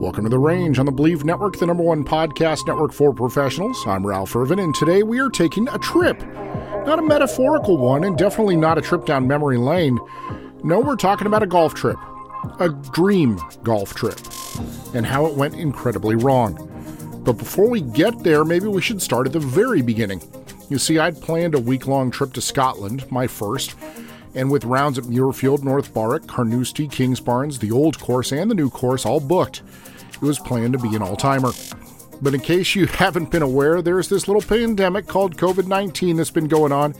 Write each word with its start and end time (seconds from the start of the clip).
Welcome 0.00 0.24
to 0.24 0.30
The 0.30 0.38
Range 0.38 0.78
on 0.78 0.86
the 0.86 0.92
Believe 0.92 1.26
Network, 1.26 1.58
the 1.58 1.66
number 1.66 1.82
one 1.82 2.06
podcast 2.06 2.66
network 2.66 2.90
for 2.90 3.12
professionals. 3.12 3.86
I'm 3.86 4.06
Ralph 4.06 4.34
Irvin, 4.34 4.58
and 4.58 4.74
today 4.74 5.02
we 5.02 5.20
are 5.20 5.28
taking 5.28 5.68
a 5.68 5.78
trip. 5.78 6.18
Not 6.86 6.98
a 6.98 7.02
metaphorical 7.02 7.76
one, 7.76 8.04
and 8.04 8.16
definitely 8.16 8.56
not 8.56 8.78
a 8.78 8.80
trip 8.80 9.04
down 9.04 9.28
memory 9.28 9.58
lane. 9.58 9.98
No, 10.64 10.80
we're 10.80 10.96
talking 10.96 11.26
about 11.26 11.42
a 11.42 11.46
golf 11.46 11.74
trip. 11.74 11.98
A 12.60 12.70
dream 12.70 13.38
golf 13.62 13.92
trip. 13.92 14.18
And 14.94 15.04
how 15.04 15.26
it 15.26 15.34
went 15.34 15.56
incredibly 15.56 16.16
wrong. 16.16 16.54
But 17.22 17.34
before 17.34 17.68
we 17.68 17.82
get 17.82 18.22
there, 18.22 18.42
maybe 18.42 18.68
we 18.68 18.80
should 18.80 19.02
start 19.02 19.26
at 19.26 19.34
the 19.34 19.38
very 19.38 19.82
beginning. 19.82 20.22
You 20.70 20.78
see, 20.78 20.98
I'd 20.98 21.20
planned 21.20 21.54
a 21.54 21.60
week 21.60 21.86
long 21.86 22.10
trip 22.10 22.32
to 22.32 22.40
Scotland, 22.40 23.04
my 23.12 23.26
first, 23.26 23.76
and 24.34 24.50
with 24.50 24.64
rounds 24.64 24.96
at 24.96 25.04
Muirfield, 25.04 25.62
North 25.62 25.92
Berwick, 25.92 26.26
Carnoustie, 26.26 26.88
Kingsbarns, 26.88 27.58
the 27.58 27.70
old 27.70 28.00
course, 28.00 28.32
and 28.32 28.50
the 28.50 28.54
new 28.54 28.70
course 28.70 29.04
all 29.04 29.20
booked, 29.20 29.60
it 30.20 30.24
was 30.24 30.38
planned 30.38 30.72
to 30.74 30.78
be 30.78 30.94
an 30.94 31.02
all 31.02 31.16
timer. 31.16 31.52
But 32.22 32.34
in 32.34 32.40
case 32.40 32.74
you 32.74 32.86
haven't 32.86 33.30
been 33.30 33.42
aware, 33.42 33.82
there's 33.82 34.08
this 34.08 34.28
little 34.28 34.42
pandemic 34.42 35.06
called 35.06 35.36
COVID 35.36 35.66
19 35.66 36.16
that's 36.16 36.30
been 36.30 36.48
going 36.48 36.72
on, 36.72 36.94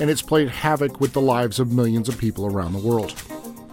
and 0.00 0.10
it's 0.10 0.22
played 0.22 0.48
havoc 0.48 1.00
with 1.00 1.12
the 1.12 1.20
lives 1.20 1.58
of 1.58 1.72
millions 1.72 2.08
of 2.08 2.18
people 2.18 2.46
around 2.46 2.72
the 2.72 2.86
world. 2.86 3.20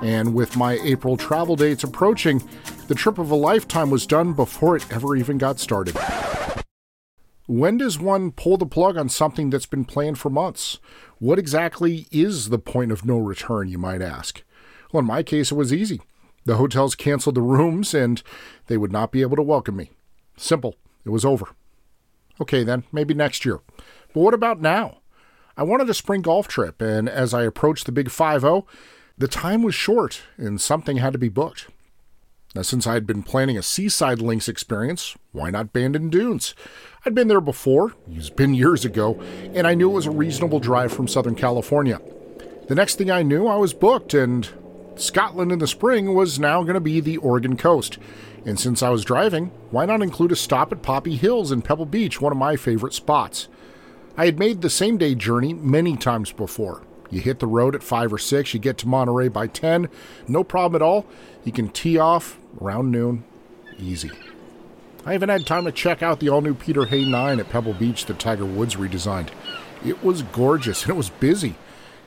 And 0.01 0.33
with 0.33 0.57
my 0.57 0.79
April 0.83 1.15
travel 1.15 1.55
dates 1.55 1.83
approaching, 1.83 2.41
the 2.87 2.95
trip 2.95 3.19
of 3.19 3.29
a 3.29 3.35
lifetime 3.35 3.91
was 3.91 4.07
done 4.07 4.33
before 4.33 4.75
it 4.75 4.91
ever 4.91 5.15
even 5.15 5.37
got 5.37 5.59
started. 5.59 5.95
When 7.47 7.77
does 7.77 7.99
one 7.99 8.31
pull 8.31 8.57
the 8.57 8.65
plug 8.65 8.97
on 8.97 9.09
something 9.09 9.49
that's 9.49 9.65
been 9.65 9.85
planned 9.85 10.17
for 10.17 10.29
months? 10.29 10.79
What 11.19 11.37
exactly 11.37 12.07
is 12.11 12.49
the 12.49 12.57
point 12.57 12.91
of 12.91 13.05
no 13.05 13.17
return, 13.17 13.67
you 13.67 13.77
might 13.77 14.01
ask? 14.01 14.41
Well, 14.91 15.01
in 15.01 15.07
my 15.07 15.21
case, 15.21 15.51
it 15.51 15.55
was 15.55 15.73
easy. 15.73 16.01
The 16.45 16.57
hotels 16.57 16.95
canceled 16.95 17.35
the 17.35 17.41
rooms 17.41 17.93
and 17.93 18.21
they 18.67 18.77
would 18.77 18.91
not 18.91 19.11
be 19.11 19.21
able 19.21 19.35
to 19.35 19.43
welcome 19.43 19.75
me. 19.75 19.91
Simple. 20.37 20.75
It 21.05 21.09
was 21.09 21.25
over. 21.25 21.49
Okay, 22.39 22.63
then, 22.63 22.83
maybe 22.91 23.13
next 23.13 23.45
year. 23.45 23.59
But 24.13 24.21
what 24.21 24.33
about 24.33 24.61
now? 24.61 24.97
I 25.57 25.63
wanted 25.63 25.89
a 25.89 25.93
spring 25.93 26.21
golf 26.21 26.47
trip, 26.47 26.81
and 26.81 27.07
as 27.09 27.33
I 27.33 27.43
approached 27.43 27.85
the 27.85 27.91
big 27.91 28.09
5 28.09 28.41
0, 28.41 28.65
the 29.17 29.27
time 29.27 29.61
was 29.61 29.75
short 29.75 30.23
and 30.37 30.59
something 30.59 30.97
had 30.97 31.13
to 31.13 31.19
be 31.19 31.29
booked. 31.29 31.67
Now, 32.55 32.63
since 32.63 32.85
I 32.85 32.95
had 32.95 33.07
been 33.07 33.23
planning 33.23 33.57
a 33.57 33.63
Seaside 33.63 34.19
Links 34.19 34.49
experience, 34.49 35.15
why 35.31 35.51
not 35.51 35.71
Bandon 35.71 36.09
Dunes? 36.09 36.53
I'd 37.05 37.15
been 37.15 37.29
there 37.29 37.41
before, 37.41 37.93
it's 38.09 38.29
been 38.29 38.53
years 38.53 38.83
ago, 38.83 39.21
and 39.53 39.65
I 39.65 39.73
knew 39.73 39.89
it 39.89 39.93
was 39.93 40.07
a 40.07 40.11
reasonable 40.11 40.59
drive 40.59 40.91
from 40.91 41.07
Southern 41.07 41.35
California. 41.35 42.01
The 42.67 42.75
next 42.75 42.95
thing 42.95 43.09
I 43.09 43.23
knew, 43.23 43.47
I 43.47 43.55
was 43.55 43.73
booked, 43.73 44.13
and 44.13 44.49
Scotland 45.01 45.51
in 45.51 45.59
the 45.59 45.67
spring 45.67 46.13
was 46.13 46.39
now 46.39 46.61
going 46.61 46.75
to 46.75 46.79
be 46.79 46.99
the 46.99 47.17
Oregon 47.17 47.57
coast. 47.57 47.97
And 48.45 48.59
since 48.59 48.83
I 48.83 48.89
was 48.89 49.03
driving, 49.03 49.51
why 49.69 49.85
not 49.85 50.01
include 50.01 50.31
a 50.31 50.35
stop 50.35 50.71
at 50.71 50.81
Poppy 50.81 51.15
Hills 51.15 51.51
in 51.51 51.61
Pebble 51.61 51.85
Beach, 51.85 52.21
one 52.21 52.31
of 52.31 52.37
my 52.37 52.55
favorite 52.55 52.93
spots? 52.93 53.47
I 54.17 54.25
had 54.25 54.39
made 54.39 54.61
the 54.61 54.69
same 54.69 54.97
day 54.97 55.15
journey 55.15 55.53
many 55.53 55.95
times 55.97 56.31
before. 56.31 56.83
You 57.09 57.19
hit 57.19 57.39
the 57.39 57.47
road 57.47 57.75
at 57.75 57.83
5 57.83 58.13
or 58.13 58.17
6, 58.17 58.53
you 58.53 58.59
get 58.59 58.77
to 58.79 58.87
Monterey 58.87 59.27
by 59.27 59.47
10, 59.47 59.89
no 60.27 60.43
problem 60.43 60.81
at 60.81 60.85
all. 60.85 61.05
You 61.43 61.51
can 61.51 61.69
tee 61.69 61.97
off 61.97 62.37
around 62.61 62.91
noon, 62.91 63.23
easy. 63.77 64.11
I 65.05 65.15
even 65.15 65.29
had 65.29 65.45
time 65.45 65.65
to 65.65 65.71
check 65.71 66.03
out 66.03 66.19
the 66.19 66.29
all 66.29 66.41
new 66.41 66.53
Peter 66.53 66.85
Hay 66.85 67.05
9 67.05 67.39
at 67.39 67.49
Pebble 67.49 67.73
Beach 67.73 68.05
that 68.05 68.19
Tiger 68.19 68.45
Woods 68.45 68.75
redesigned. 68.75 69.29
It 69.83 70.03
was 70.03 70.21
gorgeous 70.21 70.83
and 70.83 70.91
it 70.91 70.97
was 70.97 71.09
busy. 71.09 71.55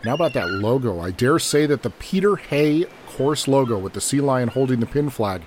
And 0.05 0.11
how 0.11 0.17
about 0.17 0.35
that 0.35 0.51
logo? 0.51 1.01
I 1.01 1.13
dare 1.13 1.39
say 1.39 1.65
that 1.65 1.83
the 1.83 1.89
Peter 1.89 2.37
Hay 2.37 2.85
course 3.07 3.49
logo 3.49 3.79
with 3.79 3.95
the 3.95 4.03
sea 4.03 4.21
lion 4.21 4.49
holding 4.49 4.81
the 4.81 4.85
pin 4.85 5.09
flag 5.09 5.41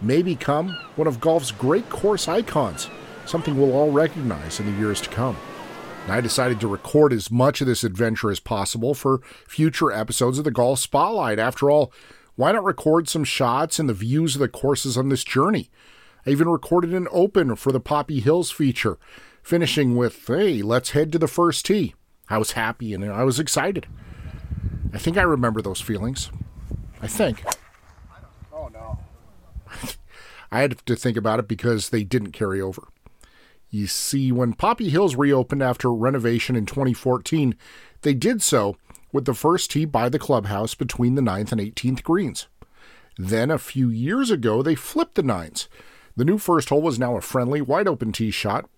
may 0.00 0.22
become 0.22 0.70
one 0.96 1.06
of 1.06 1.20
golf's 1.20 1.50
great 1.50 1.90
course 1.90 2.26
icons, 2.26 2.88
something 3.26 3.54
we'll 3.54 3.74
all 3.74 3.90
recognize 3.90 4.58
in 4.58 4.64
the 4.64 4.80
years 4.80 4.98
to 5.02 5.10
come. 5.10 5.36
And 6.04 6.12
I 6.12 6.22
decided 6.22 6.58
to 6.60 6.68
record 6.68 7.12
as 7.12 7.30
much 7.30 7.60
of 7.60 7.66
this 7.66 7.84
adventure 7.84 8.30
as 8.30 8.40
possible 8.40 8.94
for 8.94 9.20
future 9.46 9.92
episodes 9.92 10.38
of 10.38 10.44
the 10.44 10.50
Golf 10.50 10.78
Spotlight. 10.78 11.38
After 11.38 11.70
all, 11.70 11.92
why 12.34 12.52
not 12.52 12.64
record 12.64 13.10
some 13.10 13.24
shots 13.24 13.78
and 13.78 13.90
the 13.90 13.92
views 13.92 14.36
of 14.36 14.40
the 14.40 14.48
courses 14.48 14.96
on 14.96 15.10
this 15.10 15.22
journey? 15.22 15.68
I 16.26 16.30
even 16.30 16.48
recorded 16.48 16.94
an 16.94 17.08
open 17.10 17.56
for 17.56 17.72
the 17.72 17.78
Poppy 17.78 18.20
Hills 18.20 18.50
feature, 18.50 18.98
finishing 19.42 19.96
with, 19.96 20.26
hey, 20.26 20.62
let's 20.62 20.92
head 20.92 21.12
to 21.12 21.18
the 21.18 21.28
first 21.28 21.66
tee. 21.66 21.94
I 22.28 22.38
was 22.38 22.52
happy 22.52 22.94
and 22.94 23.04
I 23.04 23.24
was 23.24 23.38
excited. 23.38 23.86
I 24.92 24.98
think 24.98 25.16
I 25.16 25.22
remember 25.22 25.62
those 25.62 25.80
feelings. 25.80 26.30
I 27.00 27.06
think. 27.06 27.44
Oh 28.52 28.68
no. 28.72 28.98
I 30.50 30.60
had 30.60 30.78
to 30.86 30.96
think 30.96 31.16
about 31.16 31.38
it 31.38 31.48
because 31.48 31.88
they 31.88 32.04
didn't 32.04 32.32
carry 32.32 32.60
over. 32.60 32.88
You 33.70 33.86
see, 33.86 34.30
when 34.30 34.52
Poppy 34.52 34.90
Hills 34.90 35.16
reopened 35.16 35.62
after 35.62 35.90
renovation 35.92 36.56
in 36.56 36.66
2014, 36.66 37.56
they 38.02 38.12
did 38.12 38.42
so 38.42 38.76
with 39.12 39.24
the 39.24 39.32
first 39.32 39.70
tee 39.70 39.86
by 39.86 40.10
the 40.10 40.18
clubhouse 40.18 40.74
between 40.74 41.14
the 41.14 41.22
9th 41.22 41.52
and 41.52 41.60
18th 41.60 42.02
greens. 42.02 42.48
Then, 43.16 43.50
a 43.50 43.58
few 43.58 43.88
years 43.88 44.30
ago, 44.30 44.62
they 44.62 44.74
flipped 44.74 45.14
the 45.14 45.22
nines. 45.22 45.68
The 46.16 46.24
new 46.24 46.36
first 46.36 46.68
hole 46.68 46.82
was 46.82 46.98
now 46.98 47.16
a 47.16 47.22
friendly, 47.22 47.62
wide 47.62 47.88
open 47.88 48.12
tee 48.12 48.30
shot 48.30 48.68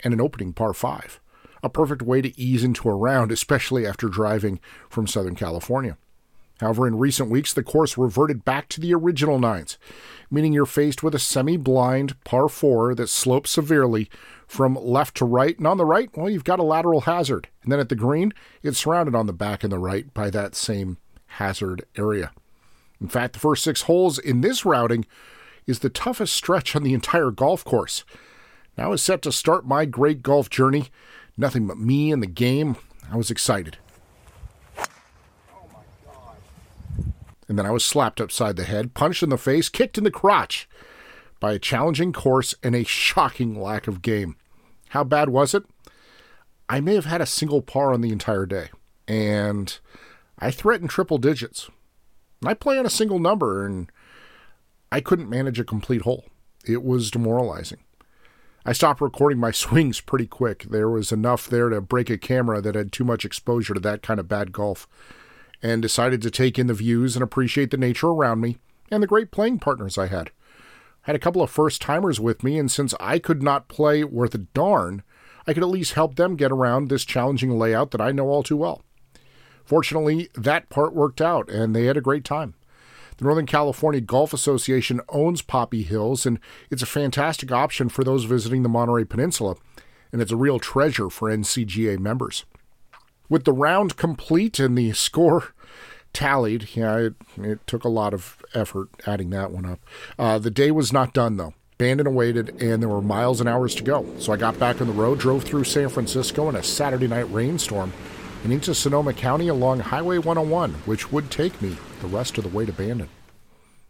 and 0.00 0.12
an 0.12 0.20
opening 0.20 0.52
par 0.52 0.72
5. 0.72 1.20
A 1.62 1.68
perfect 1.68 2.02
way 2.02 2.22
to 2.22 2.38
ease 2.40 2.64
into 2.64 2.88
a 2.88 2.94
round, 2.94 3.30
especially 3.32 3.86
after 3.86 4.08
driving 4.08 4.60
from 4.88 5.06
Southern 5.06 5.34
California. 5.34 5.96
However, 6.60 6.86
in 6.86 6.98
recent 6.98 7.30
weeks, 7.30 7.54
the 7.54 7.62
course 7.62 7.96
reverted 7.96 8.44
back 8.44 8.68
to 8.68 8.80
the 8.80 8.92
original 8.92 9.38
nines, 9.38 9.78
meaning 10.30 10.52
you're 10.52 10.66
faced 10.66 11.02
with 11.02 11.14
a 11.14 11.18
semi 11.18 11.56
blind 11.56 12.22
par 12.24 12.48
4 12.48 12.94
that 12.96 13.08
slopes 13.08 13.50
severely 13.50 14.10
from 14.46 14.74
left 14.74 15.16
to 15.16 15.24
right. 15.24 15.56
And 15.56 15.66
on 15.66 15.78
the 15.78 15.86
right, 15.86 16.10
well, 16.14 16.28
you've 16.28 16.44
got 16.44 16.58
a 16.58 16.64
lateral 16.64 17.02
hazard. 17.02 17.48
And 17.62 17.72
then 17.72 17.80
at 17.80 17.88
the 17.88 17.94
green, 17.96 18.32
it's 18.62 18.78
surrounded 18.78 19.14
on 19.14 19.26
the 19.26 19.32
back 19.32 19.64
and 19.64 19.72
the 19.72 19.78
right 19.78 20.12
by 20.12 20.28
that 20.30 20.54
same 20.54 20.98
hazard 21.26 21.86
area. 21.96 22.30
In 23.00 23.08
fact, 23.08 23.32
the 23.32 23.38
first 23.38 23.64
six 23.64 23.82
holes 23.82 24.18
in 24.18 24.42
this 24.42 24.64
routing 24.66 25.06
is 25.66 25.78
the 25.78 25.88
toughest 25.88 26.34
stretch 26.34 26.76
on 26.76 26.82
the 26.82 26.92
entire 26.92 27.30
golf 27.30 27.64
course. 27.64 28.04
Now 28.76 28.92
is 28.92 29.02
set 29.02 29.22
to 29.22 29.32
start 29.32 29.66
my 29.66 29.86
great 29.86 30.22
golf 30.22 30.50
journey. 30.50 30.88
Nothing 31.36 31.66
but 31.66 31.78
me 31.78 32.12
and 32.12 32.22
the 32.22 32.26
game. 32.26 32.76
I 33.10 33.16
was 33.16 33.30
excited. 33.30 33.78
And 37.48 37.58
then 37.58 37.66
I 37.66 37.70
was 37.70 37.84
slapped 37.84 38.20
upside 38.20 38.56
the 38.56 38.64
head, 38.64 38.94
punched 38.94 39.22
in 39.24 39.30
the 39.30 39.36
face, 39.36 39.68
kicked 39.68 39.98
in 39.98 40.04
the 40.04 40.10
crotch 40.10 40.68
by 41.40 41.52
a 41.52 41.58
challenging 41.58 42.12
course 42.12 42.54
and 42.62 42.76
a 42.76 42.84
shocking 42.84 43.60
lack 43.60 43.88
of 43.88 44.02
game. 44.02 44.36
How 44.90 45.02
bad 45.02 45.30
was 45.30 45.54
it? 45.54 45.64
I 46.68 46.80
may 46.80 46.94
have 46.94 47.06
had 47.06 47.20
a 47.20 47.26
single 47.26 47.62
par 47.62 47.92
on 47.92 48.02
the 48.02 48.12
entire 48.12 48.46
day, 48.46 48.68
and 49.08 49.76
I 50.38 50.52
threatened 50.52 50.90
triple 50.90 51.18
digits. 51.18 51.68
I 52.44 52.54
play 52.54 52.78
on 52.78 52.86
a 52.86 52.90
single 52.90 53.18
number, 53.18 53.66
and 53.66 53.90
I 54.92 55.00
couldn't 55.00 55.28
manage 55.28 55.58
a 55.58 55.64
complete 55.64 56.02
hole. 56.02 56.26
It 56.64 56.84
was 56.84 57.10
demoralizing. 57.10 57.80
I 58.64 58.72
stopped 58.72 59.00
recording 59.00 59.38
my 59.38 59.50
swings 59.52 60.00
pretty 60.00 60.26
quick. 60.26 60.64
There 60.64 60.88
was 60.88 61.12
enough 61.12 61.48
there 61.48 61.68
to 61.68 61.80
break 61.80 62.10
a 62.10 62.18
camera 62.18 62.60
that 62.60 62.74
had 62.74 62.92
too 62.92 63.04
much 63.04 63.24
exposure 63.24 63.74
to 63.74 63.80
that 63.80 64.02
kind 64.02 64.20
of 64.20 64.28
bad 64.28 64.52
golf, 64.52 64.86
and 65.62 65.80
decided 65.82 66.22
to 66.22 66.30
take 66.30 66.58
in 66.58 66.66
the 66.66 66.74
views 66.74 67.16
and 67.16 67.22
appreciate 67.22 67.70
the 67.70 67.76
nature 67.76 68.08
around 68.08 68.40
me 68.40 68.58
and 68.90 69.02
the 69.02 69.06
great 69.06 69.30
playing 69.30 69.58
partners 69.58 69.96
I 69.96 70.06
had. 70.06 70.30
I 71.06 71.12
had 71.12 71.16
a 71.16 71.20
couple 71.20 71.42
of 71.42 71.50
first 71.50 71.80
timers 71.80 72.20
with 72.20 72.42
me, 72.42 72.58
and 72.58 72.70
since 72.70 72.94
I 73.00 73.18
could 73.18 73.42
not 73.42 73.68
play 73.68 74.04
worth 74.04 74.34
a 74.34 74.38
darn, 74.38 75.02
I 75.46 75.54
could 75.54 75.62
at 75.62 75.70
least 75.70 75.94
help 75.94 76.16
them 76.16 76.36
get 76.36 76.52
around 76.52 76.88
this 76.88 77.04
challenging 77.04 77.58
layout 77.58 77.90
that 77.92 78.00
I 78.00 78.12
know 78.12 78.28
all 78.28 78.42
too 78.42 78.56
well. 78.56 78.82
Fortunately, 79.64 80.28
that 80.34 80.68
part 80.68 80.94
worked 80.94 81.20
out, 81.20 81.48
and 81.48 81.74
they 81.74 81.84
had 81.84 81.96
a 81.96 82.02
great 82.02 82.24
time. 82.24 82.54
The 83.20 83.26
Northern 83.26 83.44
California 83.44 84.00
Golf 84.00 84.32
Association 84.32 85.02
owns 85.10 85.42
Poppy 85.42 85.82
Hills, 85.82 86.24
and 86.24 86.40
it's 86.70 86.82
a 86.82 86.86
fantastic 86.86 87.52
option 87.52 87.90
for 87.90 88.02
those 88.02 88.24
visiting 88.24 88.62
the 88.62 88.68
Monterey 88.70 89.04
Peninsula, 89.04 89.56
and 90.10 90.22
it's 90.22 90.32
a 90.32 90.36
real 90.36 90.58
treasure 90.58 91.10
for 91.10 91.28
NCGA 91.28 91.98
members. 91.98 92.46
With 93.28 93.44
the 93.44 93.52
round 93.52 93.98
complete 93.98 94.58
and 94.58 94.76
the 94.76 94.92
score 94.94 95.52
tallied, 96.14 96.70
yeah, 96.74 96.96
it, 96.96 97.14
it 97.36 97.66
took 97.66 97.84
a 97.84 97.90
lot 97.90 98.14
of 98.14 98.42
effort 98.54 98.88
adding 99.06 99.28
that 99.30 99.50
one 99.50 99.66
up. 99.66 99.80
Uh, 100.18 100.38
the 100.38 100.50
day 100.50 100.70
was 100.70 100.90
not 100.90 101.12
done, 101.12 101.36
though. 101.36 101.52
Bandon 101.76 102.06
awaited, 102.06 102.62
and 102.62 102.82
there 102.82 102.88
were 102.88 103.02
miles 103.02 103.38
and 103.38 103.50
hours 103.50 103.74
to 103.74 103.82
go. 103.82 104.06
So 104.18 104.32
I 104.32 104.38
got 104.38 104.58
back 104.58 104.80
on 104.80 104.86
the 104.86 104.94
road, 104.94 105.18
drove 105.18 105.44
through 105.44 105.64
San 105.64 105.90
Francisco 105.90 106.48
in 106.48 106.56
a 106.56 106.62
Saturday 106.62 107.06
night 107.06 107.30
rainstorm, 107.30 107.92
and 108.42 108.52
into 108.52 108.74
Sonoma 108.74 109.12
County 109.12 109.48
along 109.48 109.80
Highway 109.80 110.18
101, 110.18 110.72
which 110.86 111.12
would 111.12 111.30
take 111.30 111.60
me 111.60 111.76
the 112.00 112.06
rest 112.06 112.38
of 112.38 112.44
the 112.44 112.50
way 112.50 112.64
to 112.64 112.72
Bandon. 112.72 113.08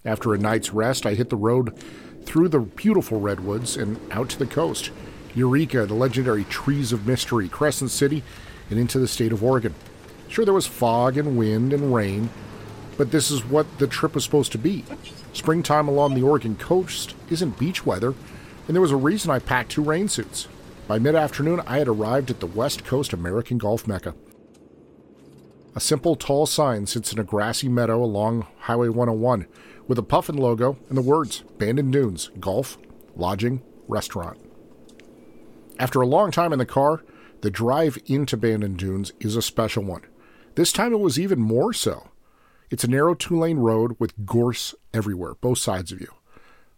After 0.05 0.33
a 0.33 0.39
night's 0.39 0.73
rest, 0.73 1.07
I 1.07 1.15
hit 1.15 1.31
the 1.31 1.37
road 1.37 1.79
through 2.25 2.49
the 2.49 2.61
beautiful 2.61 3.21
redwoods 3.21 3.77
and 3.77 4.01
out 4.11 4.29
to 4.31 4.39
the 4.39 4.47
coast. 4.47 4.91
Eureka, 5.35 5.87
the 5.87 5.95
legendary 5.95 6.45
Trees 6.45 6.93
of 6.93 7.07
Mystery, 7.07 7.49
Crescent 7.49 7.91
City, 7.91 8.23
and 8.71 8.79
into 8.79 8.99
the 8.99 9.09
state 9.09 9.33
of 9.33 9.45
Oregon. 9.45 9.75
Sure, 10.29 10.45
there 10.45 10.55
was 10.55 10.67
fog 10.67 11.17
and 11.17 11.37
wind 11.37 11.73
and 11.73 11.95
rain, 11.95 12.31
but 12.97 13.11
this 13.11 13.31
is 13.31 13.45
what 13.45 13.79
the 13.79 13.87
trip 13.87 14.15
was 14.15 14.25
supposed 14.25 14.53
to 14.53 14.59
be. 14.59 14.85
Springtime 15.33 15.89
along 15.89 16.15
the 16.15 16.23
Oregon 16.23 16.57
coast 16.57 17.15
isn't 17.31 17.59
beach 17.59 17.87
weather, 17.87 18.15
and 18.67 18.75
there 18.75 18.81
was 18.81 18.93
a 18.93 18.97
reason 18.97 19.31
I 19.31 19.39
packed 19.39 19.73
two 19.73 19.83
rain 19.83 20.09
suits. 20.09 20.49
By 20.87 20.99
mid 20.99 21.15
afternoon, 21.15 21.63
I 21.67 21.79
had 21.79 21.89
arrived 21.89 22.31
at 22.31 22.41
the 22.41 22.47
West 22.47 22.85
Coast 22.85 23.13
American 23.13 23.59
Golf 23.59 23.87
Mecca. 23.87 24.15
A 25.73 25.81
simple 25.81 26.17
tall 26.17 26.47
sign 26.47 26.87
sits 26.87 27.13
in 27.13 27.21
a 27.21 27.25
grassy 27.25 27.69
meadow 27.69 28.03
along 28.03 28.47
Highway 28.59 28.89
101 28.89 29.47
with 29.87 29.99
a 29.99 30.03
puffin 30.03 30.37
logo 30.37 30.77
and 30.89 30.99
the 30.99 31.03
words 31.03 31.45
Bandon 31.59 31.93
Dunes, 31.93 32.31
Golf, 32.41 32.77
Lodging, 33.15 33.63
Restaurant. 33.87 34.39
After 35.79 36.01
a 36.01 36.07
long 36.07 36.33
time 36.33 36.53
in 36.53 36.59
the 36.59 36.67
car, 36.67 37.05
the 37.43 37.51
drive 37.51 37.99
into 38.07 38.37
Bandon 38.37 38.75
Dunes 38.75 39.13
is 39.21 39.37
a 39.37 39.43
special 39.43 39.85
one. 39.85 40.03
This 40.57 40.73
time 40.73 40.93
it 40.93 41.01
was 41.01 41.21
even 41.21 41.39
more 41.39 41.73
so. 41.73 42.09
It's 42.69 42.85
a 42.85 42.91
narrow 42.91 43.15
two 43.15 43.39
lane 43.39 43.59
road 43.59 43.95
with 44.01 44.27
gorse 44.27 44.75
everywhere, 44.93 45.37
both 45.41 45.59
sides 45.59 45.93
of 45.93 46.01
you. 46.01 46.13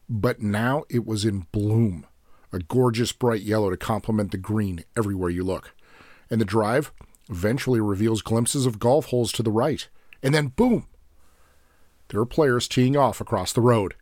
But 0.06 0.42
now 0.42 0.84
it 0.90 1.06
was 1.06 1.24
in 1.24 1.46
bloom, 1.50 2.06
a 2.52 2.58
gorgeous 2.58 3.12
bright 3.12 3.40
yellow 3.40 3.70
to 3.70 3.76
complement 3.78 4.32
the 4.32 4.38
green 4.38 4.84
everywhere 4.96 5.30
you 5.30 5.44
look. 5.44 5.74
And 6.30 6.40
the 6.40 6.46
drive 6.46 6.92
eventually 7.32 7.80
reveals 7.80 8.22
glimpses 8.22 8.66
of 8.66 8.78
golf 8.78 9.06
holes 9.06 9.32
to 9.32 9.42
the 9.42 9.50
right. 9.50 9.88
And 10.22 10.34
then 10.34 10.48
boom! 10.48 10.86
There 12.08 12.20
are 12.20 12.26
players 12.26 12.68
teeing 12.68 12.96
off 12.96 13.20
across 13.20 13.52
the 13.52 13.62
road. 13.62 13.94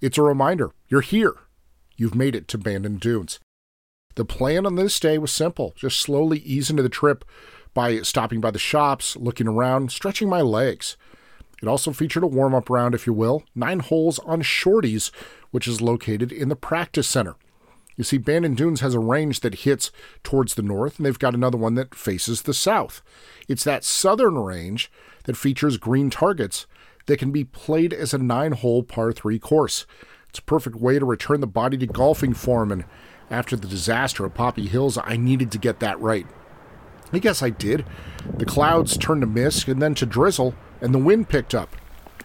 It's 0.00 0.18
a 0.18 0.22
reminder 0.22 0.72
you're 0.88 1.00
here. 1.00 1.34
You've 1.96 2.14
made 2.14 2.34
it 2.34 2.48
to 2.48 2.58
Bandon 2.58 2.96
Dunes. 2.96 3.38
The 4.16 4.24
plan 4.24 4.66
on 4.66 4.74
this 4.74 4.98
day 4.98 5.16
was 5.16 5.32
simple 5.32 5.72
just 5.76 6.00
slowly 6.00 6.40
ease 6.40 6.68
into 6.70 6.82
the 6.82 6.88
trip 6.88 7.24
by 7.72 8.02
stopping 8.02 8.40
by 8.40 8.50
the 8.50 8.58
shops, 8.58 9.16
looking 9.16 9.46
around, 9.46 9.92
stretching 9.92 10.28
my 10.28 10.42
legs. 10.42 10.96
It 11.62 11.68
also 11.68 11.92
featured 11.92 12.24
a 12.24 12.26
warm 12.26 12.54
up 12.54 12.68
round, 12.68 12.94
if 12.94 13.06
you 13.06 13.12
will, 13.12 13.44
nine 13.54 13.78
holes 13.78 14.18
on 14.18 14.42
Shorties, 14.42 15.12
which 15.52 15.68
is 15.68 15.80
located 15.80 16.32
in 16.32 16.48
the 16.48 16.56
practice 16.56 17.08
center. 17.08 17.36
You 17.96 18.04
see, 18.04 18.18
Bandon 18.18 18.54
Dunes 18.54 18.80
has 18.80 18.94
a 18.94 19.00
range 19.00 19.40
that 19.40 19.60
hits 19.60 19.90
towards 20.22 20.54
the 20.54 20.62
north, 20.62 20.96
and 20.96 21.06
they've 21.06 21.18
got 21.18 21.34
another 21.34 21.58
one 21.58 21.74
that 21.74 21.94
faces 21.94 22.42
the 22.42 22.54
south. 22.54 23.02
It's 23.48 23.64
that 23.64 23.84
southern 23.84 24.38
range 24.38 24.90
that 25.24 25.36
features 25.36 25.76
green 25.76 26.08
targets 26.10 26.66
that 27.06 27.18
can 27.18 27.32
be 27.32 27.44
played 27.44 27.92
as 27.92 28.14
a 28.14 28.18
nine 28.18 28.52
hole 28.52 28.82
par 28.82 29.12
three 29.12 29.38
course. 29.38 29.86
It's 30.28 30.38
a 30.38 30.42
perfect 30.42 30.76
way 30.76 30.98
to 30.98 31.04
return 31.04 31.40
the 31.40 31.46
body 31.46 31.76
to 31.76 31.86
golfing 31.86 32.32
form, 32.32 32.72
and 32.72 32.84
after 33.30 33.56
the 33.56 33.68
disaster 33.68 34.24
of 34.24 34.34
Poppy 34.34 34.66
Hills, 34.66 34.98
I 35.02 35.16
needed 35.16 35.52
to 35.52 35.58
get 35.58 35.80
that 35.80 36.00
right. 36.00 36.26
I 37.12 37.18
guess 37.18 37.42
I 37.42 37.50
did. 37.50 37.84
The 38.38 38.46
clouds 38.46 38.96
turned 38.96 39.20
to 39.20 39.26
mist 39.26 39.68
and 39.68 39.82
then 39.82 39.94
to 39.96 40.06
drizzle, 40.06 40.54
and 40.80 40.94
the 40.94 40.98
wind 40.98 41.28
picked 41.28 41.54
up. 41.54 41.76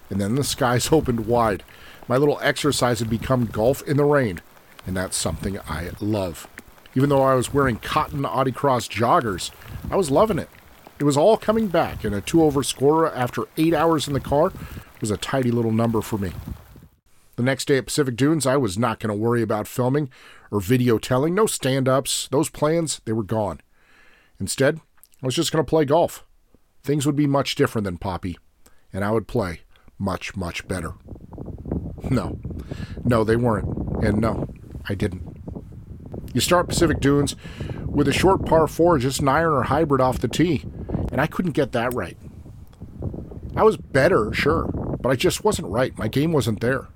And 0.09 0.21
then 0.21 0.35
the 0.35 0.43
skies 0.43 0.89
opened 0.91 1.25
wide. 1.25 1.63
My 2.07 2.15
little 2.15 2.39
exercise 2.41 2.99
had 2.99 3.09
become 3.09 3.45
golf 3.45 3.81
in 3.83 3.97
the 3.97 4.05
rain, 4.05 4.41
and 4.87 4.97
that's 4.97 5.17
something 5.17 5.59
I 5.67 5.91
love. 5.99 6.47
Even 6.95 7.09
though 7.09 7.21
I 7.21 7.35
was 7.35 7.53
wearing 7.53 7.75
cotton 7.77 8.25
Audi 8.25 8.51
Cross 8.51 8.87
joggers, 8.87 9.51
I 9.91 9.95
was 9.95 10.09
loving 10.09 10.39
it. 10.39 10.49
It 10.97 11.03
was 11.03 11.17
all 11.17 11.37
coming 11.37 11.67
back, 11.67 12.03
and 12.03 12.15
a 12.15 12.21
two 12.21 12.41
over 12.41 12.63
score 12.63 13.13
after 13.13 13.43
eight 13.57 13.73
hours 13.73 14.07
in 14.07 14.13
the 14.13 14.19
car 14.19 14.51
was 14.99 15.11
a 15.11 15.17
tidy 15.17 15.51
little 15.51 15.71
number 15.71 16.01
for 16.01 16.17
me. 16.17 16.31
The 17.35 17.43
next 17.43 17.65
day 17.65 17.77
at 17.77 17.85
Pacific 17.85 18.15
Dunes, 18.15 18.47
I 18.47 18.57
was 18.57 18.79
not 18.79 18.99
going 18.99 19.15
to 19.15 19.23
worry 19.23 19.43
about 19.43 19.67
filming 19.67 20.09
or 20.49 20.59
video 20.59 20.97
telling. 20.97 21.35
No 21.35 21.45
stand 21.45 21.87
ups. 21.87 22.27
Those 22.31 22.49
plans, 22.49 22.99
they 23.05 23.13
were 23.13 23.21
gone. 23.21 23.61
Instead, 24.39 24.79
I 25.21 25.25
was 25.27 25.35
just 25.35 25.51
going 25.51 25.63
to 25.63 25.69
play 25.69 25.85
golf. 25.85 26.25
Things 26.83 27.05
would 27.05 27.15
be 27.15 27.27
much 27.27 27.53
different 27.53 27.85
than 27.85 27.97
Poppy, 27.97 28.39
and 28.91 29.03
I 29.03 29.11
would 29.11 29.27
play 29.27 29.61
much, 29.99 30.35
much 30.35 30.67
better. 30.67 30.93
No, 32.09 32.39
no, 33.03 33.23
they 33.23 33.35
weren't. 33.35 33.67
And 34.03 34.19
no, 34.19 34.47
I 34.89 34.95
didn't. 34.95 35.23
You 36.33 36.41
start 36.41 36.67
Pacific 36.67 36.99
Dunes 36.99 37.35
with 37.85 38.07
a 38.07 38.13
short 38.13 38.45
par 38.45 38.67
four, 38.67 38.97
just 38.99 39.21
an 39.21 39.27
iron 39.27 39.53
or 39.53 39.63
hybrid 39.63 40.01
off 40.01 40.19
the 40.19 40.27
tee, 40.27 40.63
and 41.11 41.19
I 41.19 41.27
couldn't 41.27 41.53
get 41.53 41.71
that 41.71 41.93
right. 41.93 42.17
I 43.55 43.63
was 43.63 43.77
better, 43.77 44.31
sure, 44.33 44.65
but 45.01 45.09
I 45.09 45.15
just 45.15 45.43
wasn't 45.43 45.69
right. 45.69 45.97
My 45.97 46.07
game 46.07 46.31
wasn't 46.31 46.61
there. 46.61 46.87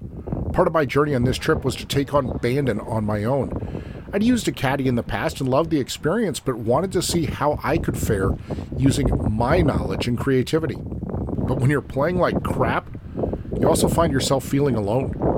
Part 0.53 0.67
of 0.67 0.73
my 0.73 0.85
journey 0.85 1.15
on 1.15 1.23
this 1.23 1.37
trip 1.37 1.63
was 1.63 1.75
to 1.77 1.85
take 1.85 2.13
on 2.13 2.37
Bandon 2.37 2.79
on 2.81 3.05
my 3.05 3.23
own. 3.23 3.81
I'd 4.13 4.21
used 4.23 4.47
a 4.47 4.51
caddy 4.51 4.87
in 4.87 4.95
the 4.95 5.03
past 5.03 5.39
and 5.39 5.49
loved 5.49 5.69
the 5.69 5.79
experience, 5.79 6.39
but 6.39 6.57
wanted 6.57 6.91
to 6.91 7.01
see 7.01 7.25
how 7.25 7.59
I 7.63 7.77
could 7.77 7.97
fare 7.97 8.31
using 8.77 9.09
my 9.33 9.61
knowledge 9.61 10.07
and 10.07 10.17
creativity. 10.17 10.75
But 10.75 11.59
when 11.59 11.69
you're 11.69 11.81
playing 11.81 12.17
like 12.17 12.43
crap, 12.43 12.89
you 13.59 13.67
also 13.67 13.87
find 13.87 14.11
yourself 14.11 14.43
feeling 14.43 14.75
alone. 14.75 15.30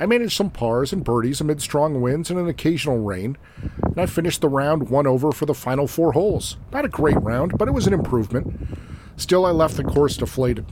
I 0.00 0.06
managed 0.06 0.34
some 0.34 0.48
pars 0.48 0.94
and 0.94 1.04
birdies 1.04 1.42
amid 1.42 1.60
strong 1.60 2.00
winds 2.00 2.30
and 2.30 2.40
an 2.40 2.48
occasional 2.48 3.00
rain, 3.00 3.36
and 3.82 4.00
I 4.00 4.06
finished 4.06 4.40
the 4.40 4.48
round 4.48 4.88
one 4.88 5.06
over 5.06 5.30
for 5.30 5.44
the 5.44 5.52
final 5.52 5.86
four 5.86 6.12
holes. 6.12 6.56
Not 6.72 6.86
a 6.86 6.88
great 6.88 7.20
round, 7.20 7.58
but 7.58 7.68
it 7.68 7.72
was 7.72 7.86
an 7.86 7.92
improvement. 7.92 8.78
Still, 9.18 9.44
I 9.44 9.50
left 9.50 9.76
the 9.76 9.84
course 9.84 10.16
deflated. 10.16 10.64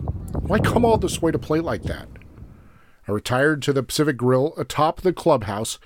Why 0.46 0.58
come 0.58 0.82
all 0.82 0.96
this 0.96 1.20
way 1.20 1.30
to 1.30 1.38
play 1.38 1.60
like 1.60 1.82
that? 1.82 2.08
I 3.06 3.12
retired 3.12 3.60
to 3.62 3.74
the 3.74 3.82
Pacific 3.82 4.16
Grill 4.16 4.54
atop 4.56 5.02
the 5.02 5.12
clubhouse 5.12 5.78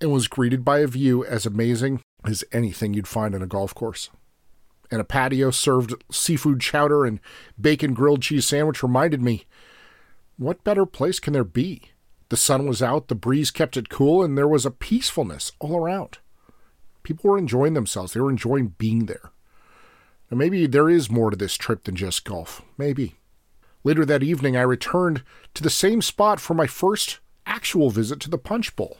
and 0.00 0.12
was 0.12 0.26
greeted 0.26 0.64
by 0.64 0.80
a 0.80 0.88
view 0.88 1.24
as 1.24 1.46
amazing 1.46 2.00
as 2.24 2.42
anything 2.50 2.92
you'd 2.92 3.06
find 3.06 3.36
on 3.36 3.42
a 3.42 3.46
golf 3.46 3.72
course. 3.72 4.10
And 4.90 5.00
a 5.00 5.04
patio 5.04 5.52
served 5.52 5.94
seafood 6.10 6.60
chowder 6.60 7.04
and 7.04 7.20
bacon 7.60 7.94
grilled 7.94 8.22
cheese 8.22 8.46
sandwich 8.46 8.82
reminded 8.82 9.22
me 9.22 9.44
what 10.36 10.64
better 10.64 10.86
place 10.86 11.20
can 11.20 11.32
there 11.34 11.44
be? 11.44 11.92
The 12.30 12.36
sun 12.36 12.66
was 12.66 12.82
out, 12.82 13.08
the 13.08 13.14
breeze 13.14 13.50
kept 13.50 13.76
it 13.76 13.88
cool, 13.88 14.22
and 14.22 14.36
there 14.36 14.48
was 14.48 14.66
a 14.66 14.70
peacefulness 14.70 15.52
all 15.58 15.76
around. 15.76 16.18
People 17.02 17.30
were 17.30 17.38
enjoying 17.38 17.74
themselves, 17.74 18.12
they 18.12 18.20
were 18.20 18.30
enjoying 18.30 18.74
being 18.78 19.06
there. 19.06 19.30
Maybe 20.30 20.66
there 20.66 20.90
is 20.90 21.10
more 21.10 21.30
to 21.30 21.36
this 21.36 21.56
trip 21.56 21.84
than 21.84 21.96
just 21.96 22.24
golf. 22.24 22.60
Maybe. 22.76 23.14
Later 23.82 24.04
that 24.04 24.22
evening, 24.22 24.56
I 24.56 24.62
returned 24.62 25.22
to 25.54 25.62
the 25.62 25.70
same 25.70 26.02
spot 26.02 26.38
for 26.38 26.52
my 26.52 26.66
first 26.66 27.20
actual 27.46 27.88
visit 27.88 28.20
to 28.20 28.30
the 28.30 28.36
Punch 28.36 28.76
Bowl. 28.76 28.98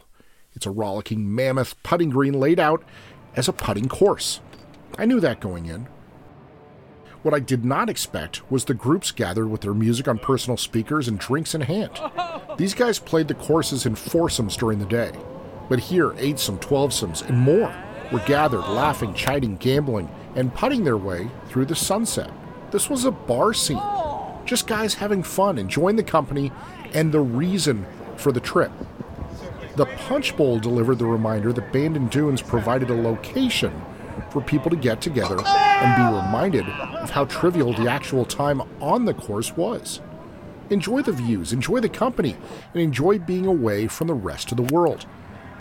It's 0.53 0.65
a 0.65 0.71
rollicking 0.71 1.33
mammoth 1.33 1.81
putting 1.83 2.09
green 2.09 2.33
laid 2.33 2.59
out 2.59 2.83
as 3.35 3.47
a 3.47 3.53
putting 3.53 3.87
course. 3.87 4.39
I 4.97 5.05
knew 5.05 5.19
that 5.19 5.39
going 5.39 5.67
in. 5.67 5.87
What 7.21 7.33
I 7.33 7.39
did 7.39 7.65
not 7.65 7.89
expect 7.89 8.49
was 8.49 8.63
the 8.63 8.73
groups 8.73 9.11
gathered 9.11 9.47
with 9.49 9.59
their 9.59 9.73
music 9.73 10.07
on 10.07 10.19
personal 10.19 10.55
speakers 10.55 11.09
and 11.09 11.19
drinks 11.19 11.53
in 11.53 11.59
hand. 11.59 11.99
These 12.57 12.73
guys 12.73 12.97
played 12.97 13.27
the 13.27 13.33
courses 13.33 13.85
in 13.85 13.95
foursomes 13.95 14.55
during 14.55 14.79
the 14.79 14.85
day, 14.85 15.11
but 15.67 15.79
here, 15.79 16.11
eightsomes, 16.11 16.61
twelvesomes, 16.61 17.27
and 17.27 17.37
more 17.37 17.75
were 18.13 18.19
gathered, 18.19 18.61
laughing, 18.61 19.13
chiding, 19.13 19.57
gambling, 19.57 20.09
and 20.35 20.53
putting 20.55 20.85
their 20.85 20.95
way 20.95 21.29
through 21.47 21.65
the 21.65 21.75
sunset. 21.75 22.31
This 22.71 22.89
was 22.89 23.03
a 23.03 23.11
bar 23.11 23.53
scene. 23.53 23.81
Just 24.45 24.65
guys 24.65 24.93
having 24.93 25.21
fun, 25.21 25.57
enjoying 25.57 25.97
the 25.97 26.03
company, 26.03 26.53
and 26.93 27.11
the 27.11 27.19
reason 27.19 27.85
for 28.15 28.31
the 28.31 28.39
trip. 28.39 28.71
The 29.75 29.85
Punch 29.85 30.37
Bowl 30.37 30.57
delivered 30.57 30.99
the 30.99 31.05
reminder 31.05 31.51
that 31.51 31.73
Bandon 31.73 32.07
Dunes 32.07 32.41
provided 32.41 32.89
a 32.89 32.95
location 32.95 33.73
for 34.29 34.41
people 34.41 34.69
to 34.69 34.77
get 34.77 35.01
together 35.01 35.37
and 35.81 35.95
be 35.95 36.17
reminded 36.17 36.67
of 36.67 37.09
how 37.09 37.25
trivial 37.25 37.73
the 37.73 37.89
actual 37.89 38.25
time 38.25 38.61
on 38.81 39.05
the 39.05 39.13
course 39.13 39.55
was. 39.55 40.01
Enjoy 40.69 41.01
the 41.01 41.11
views, 41.11 41.53
enjoy 41.53 41.79
the 41.79 41.89
company, 41.89 42.35
and 42.73 42.83
enjoy 42.83 43.17
being 43.17 43.45
away 43.45 43.87
from 43.87 44.07
the 44.07 44.13
rest 44.13 44.51
of 44.51 44.57
the 44.57 44.73
world, 44.73 45.05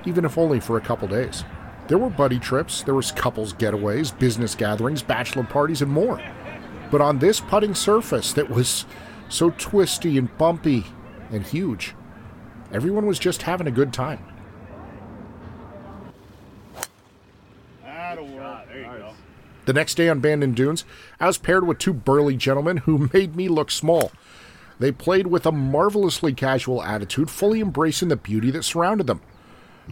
even 0.05 0.25
if 0.25 0.37
only 0.37 0.61
for 0.61 0.77
a 0.77 0.81
couple 0.81 1.09
days. 1.09 1.45
There 1.87 1.99
were 1.99 2.11
buddy 2.11 2.39
trips, 2.39 2.83
there 2.83 2.95
was 2.95 3.13
couples 3.13 3.55
getaways, 3.55 4.17
business 4.19 4.55
gatherings, 4.55 5.03
bachelor 5.03 5.45
parties, 5.45 5.81
and 5.81 5.91
more. 5.91 6.21
But 6.91 7.01
on 7.01 7.19
this 7.19 7.41
putting 7.41 7.75
surface 7.75 8.33
that 8.35 8.51
was 8.51 8.85
so 9.29 9.51
twisty 9.51 10.19
and 10.19 10.37
bumpy 10.37 10.85
and 11.31 11.47
huge, 11.47 11.95
everyone 12.73 13.07
was 13.07 13.19
just 13.19 13.43
having 13.43 13.67
a 13.67 13.71
good 13.71 13.93
time. 13.93 14.23
That'll 17.83 18.27
work. 18.27 18.69
There 18.69 18.81
you 18.81 18.85
go. 18.85 19.13
The 19.69 19.75
next 19.75 19.97
day 19.97 20.09
on 20.09 20.21
Bandon 20.21 20.55
Dunes, 20.55 20.87
I 21.21 21.27
was 21.27 21.37
paired 21.37 21.67
with 21.67 21.77
two 21.77 21.93
burly 21.93 22.37
gentlemen 22.37 22.79
who 22.79 23.11
made 23.13 23.37
me 23.37 23.49
look 23.49 23.71
small. 23.71 24.11
They 24.79 24.91
played 24.91 25.27
with 25.27 25.45
a 25.45 25.53
marvelously 25.53 26.33
casual 26.33 26.83
attitude, 26.83 27.29
fully 27.29 27.61
embracing 27.61 28.09
the 28.09 28.17
beauty 28.17 28.51
that 28.53 28.63
surrounded 28.63 29.07
them. 29.07 29.21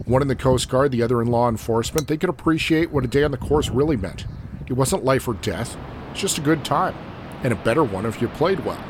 One 0.03 0.23
in 0.23 0.29
the 0.29 0.35
Coast 0.35 0.67
Guard, 0.67 0.91
the 0.91 1.03
other 1.03 1.21
in 1.21 1.27
law 1.27 1.47
enforcement, 1.47 2.07
they 2.07 2.17
could 2.17 2.27
appreciate 2.27 2.89
what 2.89 3.05
a 3.05 3.07
day 3.07 3.23
on 3.23 3.29
the 3.29 3.37
course 3.37 3.69
really 3.69 3.97
meant. 3.97 4.25
It 4.65 4.73
wasn't 4.73 5.05
life 5.05 5.27
or 5.27 5.35
death, 5.35 5.77
it's 6.09 6.21
just 6.21 6.39
a 6.39 6.41
good 6.41 6.65
time, 6.65 6.95
and 7.43 7.53
a 7.53 7.57
better 7.57 7.83
one 7.83 8.07
if 8.07 8.19
you 8.19 8.29
played 8.29 8.65
well. 8.65 8.83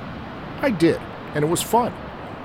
I 0.62 0.70
did, 0.70 1.02
and 1.36 1.44
it 1.44 1.50
was 1.50 1.62
fun. 1.62 1.92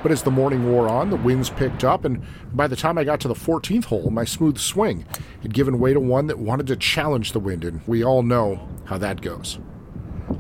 But 0.02 0.12
as 0.12 0.22
the 0.22 0.30
morning 0.30 0.70
wore 0.70 0.88
on, 0.88 1.10
the 1.10 1.16
winds 1.16 1.48
picked 1.48 1.84
up, 1.84 2.04
and 2.04 2.22
by 2.52 2.66
the 2.66 2.76
time 2.76 2.98
I 2.98 3.04
got 3.04 3.20
to 3.20 3.28
the 3.28 3.34
14th 3.34 3.84
hole, 3.84 4.10
my 4.10 4.24
smooth 4.24 4.58
swing 4.58 5.04
had 5.42 5.54
given 5.54 5.78
way 5.78 5.92
to 5.92 6.00
one 6.00 6.26
that 6.26 6.38
wanted 6.38 6.66
to 6.68 6.76
challenge 6.76 7.32
the 7.32 7.40
wind, 7.40 7.64
and 7.64 7.80
we 7.86 8.02
all 8.04 8.22
know 8.22 8.68
how 8.84 8.98
that 8.98 9.20
goes. 9.20 9.58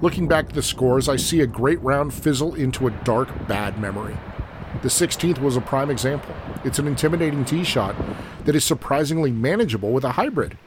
Looking 0.00 0.26
back 0.26 0.46
at 0.46 0.54
the 0.54 0.62
scores, 0.62 1.08
I 1.08 1.16
see 1.16 1.40
a 1.40 1.46
great 1.46 1.80
round 1.80 2.12
fizzle 2.12 2.54
into 2.54 2.86
a 2.86 2.90
dark, 2.90 3.46
bad 3.46 3.78
memory. 3.78 4.16
The 4.82 4.88
16th 4.88 5.38
was 5.38 5.56
a 5.56 5.60
prime 5.60 5.90
example. 5.90 6.34
It's 6.64 6.80
an 6.80 6.88
intimidating 6.88 7.44
tee 7.44 7.62
shot 7.62 7.94
that 8.44 8.56
is 8.56 8.64
surprisingly 8.64 9.30
manageable 9.30 9.92
with 9.92 10.02
a 10.02 10.12
hybrid. 10.12 10.58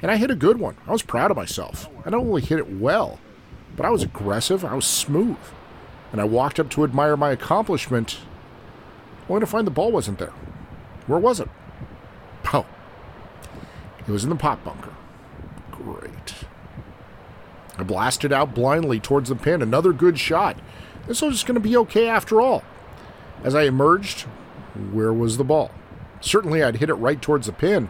And 0.00 0.10
I 0.10 0.16
hit 0.16 0.32
a 0.32 0.34
good 0.34 0.58
one. 0.58 0.76
I 0.86 0.90
was 0.90 1.02
proud 1.02 1.30
of 1.30 1.36
myself. 1.36 1.88
I 2.04 2.10
not 2.10 2.20
only 2.20 2.42
hit 2.42 2.58
it 2.58 2.72
well, 2.72 3.20
but 3.76 3.86
I 3.86 3.90
was 3.90 4.02
aggressive, 4.02 4.64
I 4.64 4.74
was 4.74 4.86
smooth. 4.86 5.36
And 6.10 6.20
I 6.20 6.24
walked 6.24 6.58
up 6.58 6.70
to 6.70 6.82
admire 6.82 7.16
my 7.16 7.30
accomplishment, 7.30 8.18
only 9.32 9.40
to 9.40 9.46
find 9.46 9.66
the 9.66 9.70
ball 9.70 9.90
wasn't 9.90 10.18
there. 10.18 10.32
Where 11.06 11.18
was 11.18 11.40
it? 11.40 11.48
Oh, 12.52 12.66
it 14.06 14.10
was 14.10 14.24
in 14.24 14.30
the 14.30 14.36
pot 14.36 14.62
bunker. 14.62 14.92
Great. 15.70 16.34
I 17.78 17.82
blasted 17.82 18.32
out 18.32 18.54
blindly 18.54 19.00
towards 19.00 19.30
the 19.30 19.36
pin. 19.36 19.62
Another 19.62 19.92
good 19.92 20.18
shot. 20.18 20.58
This 21.06 21.22
was 21.22 21.42
going 21.44 21.54
to 21.54 21.60
be 21.60 21.76
okay 21.78 22.08
after 22.08 22.40
all. 22.40 22.62
As 23.42 23.54
I 23.54 23.62
emerged, 23.62 24.22
where 24.92 25.12
was 25.12 25.38
the 25.38 25.44
ball? 25.44 25.70
Certainly 26.20 26.62
I'd 26.62 26.76
hit 26.76 26.90
it 26.90 26.94
right 26.94 27.20
towards 27.20 27.46
the 27.46 27.52
pin, 27.52 27.88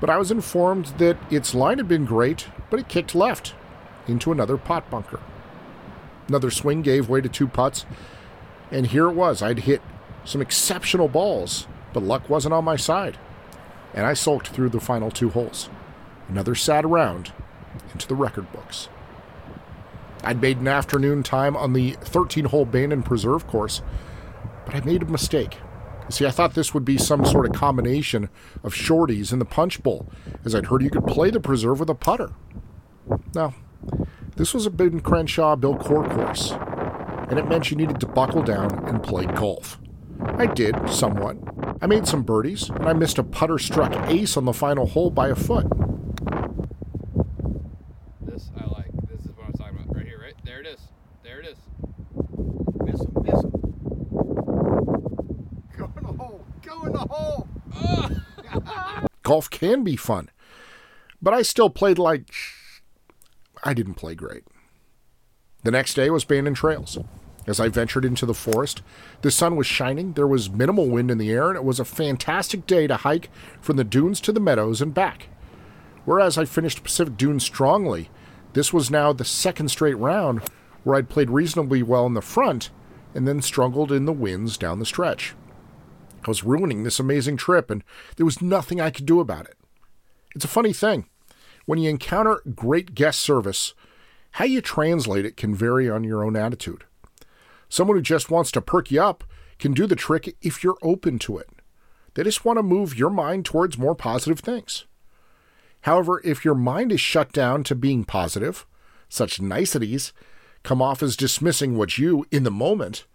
but 0.00 0.10
I 0.10 0.16
was 0.16 0.30
informed 0.30 0.86
that 0.98 1.18
its 1.30 1.54
line 1.54 1.78
had 1.78 1.86
been 1.86 2.04
great, 2.06 2.48
but 2.70 2.80
it 2.80 2.88
kicked 2.88 3.14
left 3.14 3.54
into 4.08 4.32
another 4.32 4.56
pot 4.56 4.90
bunker. 4.90 5.20
Another 6.28 6.50
swing 6.50 6.82
gave 6.82 7.08
way 7.08 7.20
to 7.20 7.28
two 7.28 7.46
putts, 7.46 7.84
and 8.70 8.86
here 8.86 9.08
it 9.08 9.14
was. 9.14 9.42
I'd 9.42 9.60
hit 9.60 9.82
some 10.24 10.40
exceptional 10.40 11.08
balls, 11.08 11.66
but 11.92 12.02
luck 12.02 12.28
wasn't 12.28 12.54
on 12.54 12.64
my 12.64 12.76
side, 12.76 13.18
and 13.94 14.06
I 14.06 14.14
sulked 14.14 14.48
through 14.48 14.70
the 14.70 14.80
final 14.80 15.10
two 15.10 15.30
holes. 15.30 15.68
Another 16.28 16.54
sad 16.54 16.86
round 16.86 17.32
into 17.92 18.06
the 18.06 18.14
record 18.14 18.50
books. 18.52 18.88
I'd 20.24 20.40
made 20.40 20.58
an 20.58 20.68
afternoon 20.68 21.22
time 21.22 21.56
on 21.56 21.72
the 21.72 21.92
13 22.00 22.46
hole 22.46 22.64
Bandon 22.64 23.02
Preserve 23.02 23.46
course, 23.46 23.82
but 24.64 24.74
I 24.74 24.80
made 24.80 25.02
a 25.02 25.06
mistake. 25.06 25.58
See, 26.08 26.26
I 26.26 26.30
thought 26.30 26.54
this 26.54 26.74
would 26.74 26.84
be 26.84 26.98
some 26.98 27.24
sort 27.24 27.46
of 27.46 27.52
combination 27.52 28.28
of 28.62 28.74
shorties 28.74 29.32
in 29.32 29.38
the 29.38 29.44
punch 29.44 29.82
bowl, 29.82 30.08
as 30.44 30.54
I'd 30.54 30.66
heard 30.66 30.82
you 30.82 30.90
could 30.90 31.06
play 31.06 31.30
the 31.30 31.40
preserve 31.40 31.80
with 31.80 31.90
a 31.90 31.94
putter. 31.94 32.30
No, 33.34 33.54
this 34.36 34.54
was 34.54 34.66
a 34.66 34.70
Ben 34.70 35.00
Crenshaw 35.00 35.56
Bill 35.56 35.76
Coore 35.76 36.08
course, 36.08 36.52
and 37.28 37.38
it 37.38 37.48
meant 37.48 37.70
you 37.70 37.76
needed 37.76 38.00
to 38.00 38.06
buckle 38.06 38.42
down 38.42 38.86
and 38.86 39.02
play 39.02 39.26
golf. 39.26 39.78
I 40.20 40.46
did, 40.46 40.88
somewhat. 40.88 41.36
I 41.80 41.86
made 41.86 42.06
some 42.06 42.22
birdies, 42.22 42.68
and 42.68 42.88
I 42.88 42.92
missed 42.92 43.18
a 43.18 43.22
putter 43.22 43.58
struck 43.58 43.94
ace 44.08 44.36
on 44.36 44.44
the 44.44 44.52
final 44.52 44.86
hole 44.86 45.10
by 45.10 45.28
a 45.28 45.34
foot. 45.34 45.66
This 48.20 48.50
I 48.56 48.64
like. 48.66 48.90
This 49.08 49.20
is 49.20 49.28
what 49.36 49.46
I'm 49.46 49.52
talking 49.52 49.78
about. 49.78 49.96
Right 49.96 50.06
here, 50.06 50.20
right? 50.20 50.34
There 50.44 50.60
it 50.60 50.66
is. 50.66 50.80
There 51.22 51.40
it 51.40 51.46
is. 51.46 51.56
Miss 52.84 53.00
him, 53.00 53.12
miss 53.22 53.42
him. 53.42 53.50
Go 55.76 55.90
in 55.96 56.04
the 56.04 56.12
hole. 56.18 56.44
Go 56.62 56.82
in 56.84 56.92
the 56.92 56.98
hole. 56.98 57.48
Golf 59.22 59.50
can 59.50 59.84
be 59.84 59.96
fun, 59.96 60.30
but 61.20 61.34
I 61.34 61.42
still 61.42 61.70
played 61.70 61.98
like 61.98 62.32
I 63.64 63.74
didn't 63.74 63.94
play 63.94 64.14
great. 64.14 64.44
The 65.64 65.70
next 65.70 65.94
day 65.94 66.10
was 66.10 66.24
Bandon 66.24 66.54
Trails. 66.54 66.98
As 67.46 67.58
I 67.58 67.68
ventured 67.68 68.04
into 68.04 68.24
the 68.24 68.34
forest, 68.34 68.82
the 69.22 69.30
sun 69.30 69.56
was 69.56 69.66
shining, 69.66 70.12
there 70.12 70.28
was 70.28 70.50
minimal 70.50 70.88
wind 70.88 71.10
in 71.10 71.18
the 71.18 71.30
air, 71.32 71.48
and 71.48 71.56
it 71.56 71.64
was 71.64 71.80
a 71.80 71.84
fantastic 71.84 72.66
day 72.66 72.86
to 72.86 72.96
hike 72.98 73.30
from 73.60 73.76
the 73.76 73.84
dunes 73.84 74.20
to 74.20 74.32
the 74.32 74.40
meadows 74.40 74.80
and 74.80 74.94
back. 74.94 75.28
Whereas 76.04 76.38
I 76.38 76.44
finished 76.44 76.84
Pacific 76.84 77.16
Dunes 77.16 77.44
strongly, 77.44 78.10
this 78.52 78.72
was 78.72 78.90
now 78.90 79.12
the 79.12 79.24
second 79.24 79.68
straight 79.68 79.98
round 79.98 80.42
where 80.84 80.96
I'd 80.96 81.08
played 81.08 81.30
reasonably 81.30 81.82
well 81.82 82.06
in 82.06 82.14
the 82.14 82.20
front 82.20 82.70
and 83.14 83.26
then 83.26 83.42
struggled 83.42 83.92
in 83.92 84.04
the 84.04 84.12
winds 84.12 84.56
down 84.56 84.78
the 84.78 84.86
stretch. 84.86 85.34
I 86.24 86.30
was 86.30 86.44
ruining 86.44 86.82
this 86.82 87.00
amazing 87.00 87.36
trip, 87.36 87.70
and 87.70 87.82
there 88.16 88.26
was 88.26 88.40
nothing 88.40 88.80
I 88.80 88.90
could 88.90 89.06
do 89.06 89.20
about 89.20 89.46
it. 89.46 89.56
It's 90.34 90.44
a 90.44 90.48
funny 90.48 90.72
thing. 90.72 91.06
When 91.66 91.78
you 91.78 91.90
encounter 91.90 92.42
great 92.54 92.94
guest 92.94 93.20
service, 93.20 93.74
how 94.32 94.44
you 94.44 94.60
translate 94.60 95.24
it 95.24 95.36
can 95.36 95.54
vary 95.54 95.90
on 95.90 96.04
your 96.04 96.24
own 96.24 96.36
attitude. 96.36 96.84
Someone 97.72 97.96
who 97.96 98.02
just 98.02 98.30
wants 98.30 98.52
to 98.52 98.60
perk 98.60 98.90
you 98.90 99.02
up 99.02 99.24
can 99.58 99.72
do 99.72 99.86
the 99.86 99.96
trick 99.96 100.36
if 100.42 100.62
you're 100.62 100.76
open 100.82 101.18
to 101.20 101.38
it. 101.38 101.48
They 102.12 102.22
just 102.22 102.44
want 102.44 102.58
to 102.58 102.62
move 102.62 102.98
your 102.98 103.08
mind 103.08 103.46
towards 103.46 103.78
more 103.78 103.94
positive 103.94 104.40
things. 104.40 104.84
However, 105.80 106.20
if 106.22 106.44
your 106.44 106.54
mind 106.54 106.92
is 106.92 107.00
shut 107.00 107.32
down 107.32 107.64
to 107.64 107.74
being 107.74 108.04
positive, 108.04 108.66
such 109.08 109.40
niceties 109.40 110.12
come 110.62 110.82
off 110.82 111.02
as 111.02 111.16
dismissing 111.16 111.78
what 111.78 111.96
you, 111.96 112.26
in 112.30 112.42
the 112.42 112.50
moment, 112.50 113.06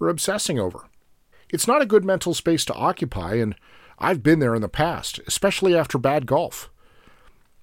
are 0.00 0.08
obsessing 0.08 0.58
over. 0.58 0.88
It's 1.50 1.68
not 1.68 1.80
a 1.80 1.86
good 1.86 2.04
mental 2.04 2.34
space 2.34 2.64
to 2.64 2.74
occupy, 2.74 3.34
and 3.34 3.54
I've 4.00 4.24
been 4.24 4.40
there 4.40 4.56
in 4.56 4.62
the 4.62 4.68
past, 4.68 5.20
especially 5.28 5.76
after 5.76 5.96
bad 5.96 6.26
golf. 6.26 6.72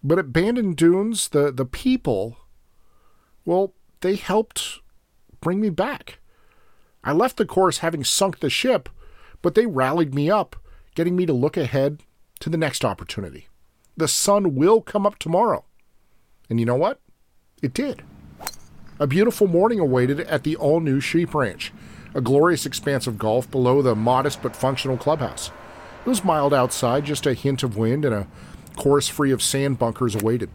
But 0.01 0.17
at 0.19 0.31
Bandon 0.31 0.71
Dunes, 0.71 1.27
the, 1.27 1.51
the 1.51 1.65
people, 1.65 2.37
well, 3.43 3.73
they 3.99 4.15
helped 4.15 4.79
bring 5.41 5.59
me 5.59 5.69
back. 5.69 6.18
I 7.03 7.13
left 7.13 7.37
the 7.37 7.45
course 7.45 7.79
having 7.79 8.03
sunk 8.03 8.39
the 8.39 8.49
ship, 8.49 8.89
but 9.41 9.55
they 9.55 9.65
rallied 9.65 10.13
me 10.13 10.29
up, 10.29 10.55
getting 10.95 11.15
me 11.15 11.25
to 11.25 11.33
look 11.33 11.57
ahead 11.57 12.03
to 12.39 12.49
the 12.49 12.57
next 12.57 12.83
opportunity. 12.83 13.47
The 13.95 14.07
sun 14.07 14.55
will 14.55 14.81
come 14.81 15.05
up 15.05 15.19
tomorrow. 15.19 15.65
And 16.49 16.59
you 16.59 16.65
know 16.65 16.75
what? 16.75 16.99
It 17.61 17.73
did. 17.73 18.03
A 18.99 19.07
beautiful 19.07 19.47
morning 19.47 19.79
awaited 19.79 20.19
at 20.21 20.43
the 20.43 20.55
all 20.55 20.79
new 20.79 20.99
Sheep 20.99 21.33
Ranch, 21.33 21.71
a 22.13 22.21
glorious 22.21 22.65
expanse 22.65 23.07
of 23.07 23.17
golf 23.17 23.49
below 23.49 23.81
the 23.81 23.95
modest 23.95 24.41
but 24.41 24.55
functional 24.55 24.97
clubhouse. 24.97 25.51
It 26.05 26.09
was 26.09 26.23
mild 26.23 26.53
outside, 26.53 27.05
just 27.05 27.25
a 27.25 27.33
hint 27.33 27.63
of 27.63 27.77
wind, 27.77 28.03
and 28.03 28.15
a 28.15 28.27
course 28.75 29.07
free 29.07 29.31
of 29.31 29.43
sand 29.43 29.79
bunkers 29.79 30.15
awaited. 30.15 30.49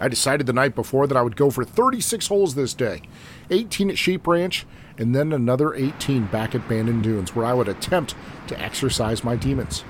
I 0.00 0.08
decided 0.08 0.46
the 0.46 0.52
night 0.52 0.74
before 0.74 1.06
that 1.06 1.16
I 1.16 1.22
would 1.22 1.36
go 1.36 1.50
for 1.50 1.64
36 1.64 2.26
holes 2.26 2.54
this 2.54 2.74
day 2.74 3.02
18 3.50 3.90
at 3.90 3.98
Sheep 3.98 4.26
Ranch, 4.26 4.66
and 4.98 5.14
then 5.14 5.32
another 5.32 5.74
18 5.74 6.26
back 6.26 6.54
at 6.54 6.68
Bandon 6.68 7.02
Dunes, 7.02 7.34
where 7.34 7.46
I 7.46 7.54
would 7.54 7.68
attempt 7.68 8.14
to 8.48 8.60
exercise 8.60 9.24
my 9.24 9.36
demons. 9.36 9.84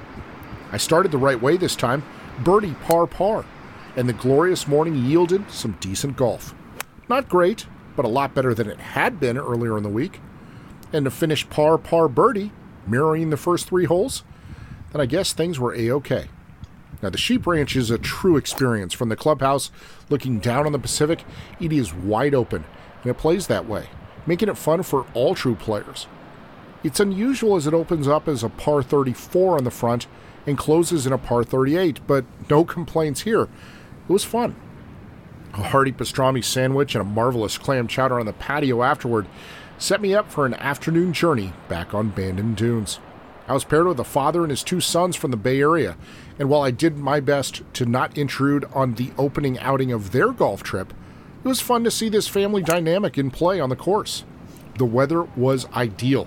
I 0.73 0.77
started 0.77 1.13
the 1.13 1.19
right 1.19 1.41
way 1.41 1.57
this 1.57 1.77
time 1.77 2.03
birdie 2.41 2.75
par 2.83 3.07
par, 3.07 3.45
and 3.97 4.09
the 4.09 4.13
glorious 4.13 4.67
morning 4.67 4.97
yielded 4.97 5.51
some 5.51 5.77
decent 5.81 6.17
golf. 6.17 6.55
Not 7.09 7.29
great, 7.29 7.67
but 7.97 8.05
a 8.05 8.09
lot 8.09 8.35
better 8.35 8.55
than 8.55 8.69
it 8.69 8.81
had 8.81 9.21
been 9.21 9.39
earlier 9.39 9.77
in 9.77 9.83
the 9.83 9.89
week. 9.89 10.21
And 10.93 11.05
to 11.05 11.11
finish 11.11 11.49
par 11.49 11.79
par 11.79 12.09
birdie, 12.09 12.53
mirroring 12.87 13.31
the 13.31 13.37
first 13.37 13.69
three 13.69 13.85
holes, 13.85 14.25
then 14.93 15.01
I 15.01 15.07
guess 15.07 15.33
things 15.33 15.59
were 15.59 15.75
a 15.75 15.91
okay. 15.93 16.29
Now, 17.03 17.11
the 17.11 17.19
Sheep 17.19 17.47
Ranch 17.47 17.77
is 17.77 17.91
a 17.91 17.99
true 17.99 18.37
experience. 18.37 18.95
From 18.95 19.09
the 19.09 19.17
clubhouse 19.17 19.71
looking 20.09 20.39
down 20.39 20.67
on 20.67 20.73
the 20.73 20.79
Pacific, 20.79 21.25
it 21.61 21.73
is 21.73 21.95
wide 21.95 22.35
open, 22.35 22.65
and 23.03 23.11
it 23.11 23.19
plays 23.19 23.47
that 23.47 23.69
way, 23.69 23.89
making 24.27 24.49
it 24.49 24.57
fun 24.57 24.83
for 24.83 25.07
all 25.15 25.35
true 25.35 25.55
players. 25.55 26.07
It's 26.83 27.01
unusual 27.01 27.57
as 27.57 27.67
it 27.67 27.75
opens 27.75 28.07
up 28.07 28.29
as 28.29 28.43
a 28.43 28.49
par 28.49 28.83
34 28.83 29.59
on 29.59 29.65
the 29.65 29.71
front 29.71 30.07
and 30.47 30.59
closes 30.59 31.07
in 31.07 31.13
a 31.13 31.19
par 31.19 31.43
38, 31.43 32.01
but 32.07 32.25
no 32.51 32.65
complaints 32.65 33.23
here. 33.23 33.43
It 33.43 34.13
was 34.13 34.25
fun. 34.25 34.55
A 35.55 35.63
hearty 35.63 35.93
pastrami 35.93 36.45
sandwich 36.45 36.95
and 36.95 37.03
a 37.03 37.05
marvelous 37.05 37.57
clam 37.57 37.87
chowder 37.87 38.21
on 38.21 38.27
the 38.27 38.33
patio 38.33 38.83
afterward 38.83 39.27
set 39.79 40.01
me 40.01 40.15
up 40.15 40.31
for 40.31 40.47
an 40.47 40.55
afternoon 40.55 41.13
journey 41.13 41.53
back 41.69 41.95
on 41.95 42.11
Bandon 42.11 42.55
Dunes. 42.55 42.99
I 43.47 43.53
was 43.53 43.65
paired 43.65 43.87
with 43.87 44.01
a 44.01 44.05
father 44.05 44.43
and 44.43 44.51
his 44.51 44.63
two 44.63 44.81
sons 44.81 45.17
from 45.17 45.31
the 45.31 45.37
Bay 45.37 45.61
Area, 45.61 45.97
and 46.39 46.49
while 46.49 46.63
I 46.63 46.71
did 46.71 46.97
my 46.97 47.21
best 47.21 47.63
to 47.75 47.85
not 47.85 48.17
intrude 48.17 48.65
on 48.73 48.95
the 48.95 49.11
opening 49.19 49.59
outing 49.59 49.93
of 49.93 50.13
their 50.13 50.33
golf 50.33 50.63
trip, 50.63 50.95
it 51.45 51.49
was 51.49 51.61
fun 51.61 51.85
to 51.85 51.91
see 51.91 52.09
this 52.09 52.27
family 52.27 52.63
dynamic 52.63 53.19
in 53.19 53.31
play 53.31 53.61
on 53.61 53.69
the 53.69 53.77
course. 53.77 54.25
The 54.79 54.87
weather 54.87 55.25
was 55.37 55.67
ideal. 55.73 56.27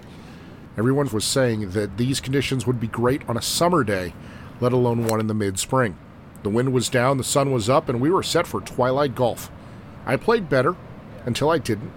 Everyone 0.78 1.10
was 1.10 1.26
saying 1.26 1.72
that 1.72 1.98
these 1.98 2.20
conditions 2.20 2.68
would 2.68 2.80
be 2.80 2.88
great 2.88 3.28
on 3.28 3.36
a 3.36 3.42
summer 3.42 3.84
day, 3.84 4.14
let 4.62 4.74
alone 4.74 5.08
one 5.08 5.20
in 5.20 5.26
the 5.26 5.34
mid 5.34 5.58
spring. 5.58 5.98
The 6.44 6.50
wind 6.52 6.72
was 6.72 6.88
down, 6.88 7.18
the 7.18 7.24
sun 7.24 7.52
was 7.52 7.68
up, 7.68 7.90
and 7.90 8.00
we 8.00 8.12
were 8.12 8.22
set 8.22 8.46
for 8.46 8.62
twilight 8.62 9.16
golf. 9.16 9.50
I 10.06 10.18
played 10.18 10.50
better 10.50 10.76
until 11.26 11.50
I 11.50 11.58
didn't, 11.58 11.92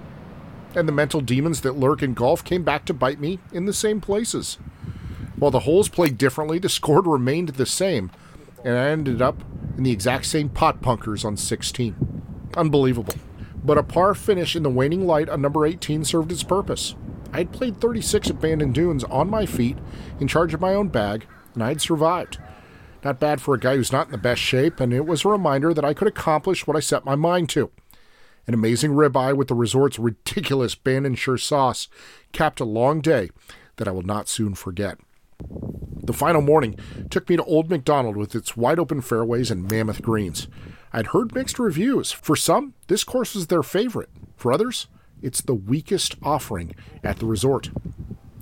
and 0.74 0.88
the 0.88 0.92
mental 0.92 1.20
demons 1.20 1.60
that 1.60 1.78
lurk 1.78 2.02
in 2.02 2.14
golf 2.14 2.42
came 2.42 2.62
back 2.62 2.86
to 2.86 2.94
bite 2.94 3.20
me 3.20 3.38
in 3.52 3.66
the 3.66 3.74
same 3.74 4.00
places. 4.00 4.56
While 5.40 5.50
the 5.50 5.60
holes 5.60 5.88
played 5.88 6.18
differently, 6.18 6.58
the 6.58 6.68
score 6.68 7.00
remained 7.00 7.48
the 7.48 7.64
same, 7.64 8.10
and 8.62 8.76
I 8.76 8.90
ended 8.90 9.22
up 9.22 9.42
in 9.78 9.84
the 9.84 9.90
exact 9.90 10.26
same 10.26 10.50
pot 10.50 10.82
bunkers 10.82 11.24
on 11.24 11.38
16. 11.38 12.22
Unbelievable. 12.58 13.14
But 13.64 13.78
a 13.78 13.82
par 13.82 14.14
finish 14.14 14.54
in 14.54 14.62
the 14.62 14.68
waning 14.68 15.06
light 15.06 15.30
on 15.30 15.40
number 15.40 15.64
18 15.64 16.04
served 16.04 16.30
its 16.30 16.42
purpose. 16.42 16.94
I 17.32 17.38
had 17.38 17.52
played 17.52 17.80
36 17.80 18.28
at 18.28 18.38
Bandon 18.38 18.72
Dunes 18.72 19.02
on 19.04 19.30
my 19.30 19.46
feet, 19.46 19.78
in 20.20 20.28
charge 20.28 20.52
of 20.52 20.60
my 20.60 20.74
own 20.74 20.88
bag, 20.88 21.26
and 21.54 21.64
I 21.64 21.68
had 21.68 21.80
survived. 21.80 22.36
Not 23.02 23.18
bad 23.18 23.40
for 23.40 23.54
a 23.54 23.58
guy 23.58 23.76
who's 23.76 23.92
not 23.92 24.08
in 24.08 24.12
the 24.12 24.18
best 24.18 24.42
shape, 24.42 24.78
and 24.78 24.92
it 24.92 25.06
was 25.06 25.24
a 25.24 25.28
reminder 25.28 25.72
that 25.72 25.86
I 25.86 25.94
could 25.94 26.08
accomplish 26.08 26.66
what 26.66 26.76
I 26.76 26.80
set 26.80 27.06
my 27.06 27.14
mind 27.14 27.48
to. 27.50 27.70
An 28.46 28.52
amazing 28.52 28.90
ribeye 28.90 29.34
with 29.34 29.48
the 29.48 29.54
resort's 29.54 29.98
ridiculous 29.98 30.74
Bandonshire 30.74 31.40
sauce 31.40 31.88
capped 32.32 32.60
a 32.60 32.66
long 32.66 33.00
day 33.00 33.30
that 33.76 33.88
I 33.88 33.90
will 33.90 34.02
not 34.02 34.28
soon 34.28 34.54
forget. 34.54 34.98
The 36.02 36.12
final 36.12 36.42
morning 36.42 36.76
took 37.10 37.28
me 37.28 37.36
to 37.36 37.44
Old 37.44 37.70
MacDonald 37.70 38.16
with 38.16 38.34
its 38.34 38.56
wide 38.56 38.78
open 38.78 39.00
fairways 39.00 39.50
and 39.50 39.70
mammoth 39.70 40.02
greens. 40.02 40.48
I'd 40.92 41.08
heard 41.08 41.34
mixed 41.34 41.58
reviews. 41.58 42.10
For 42.10 42.34
some, 42.34 42.74
this 42.88 43.04
course 43.04 43.34
was 43.34 43.46
their 43.46 43.62
favorite. 43.62 44.08
For 44.36 44.52
others, 44.52 44.88
it's 45.22 45.40
the 45.40 45.54
weakest 45.54 46.16
offering 46.22 46.74
at 47.04 47.18
the 47.18 47.26
resort. 47.26 47.70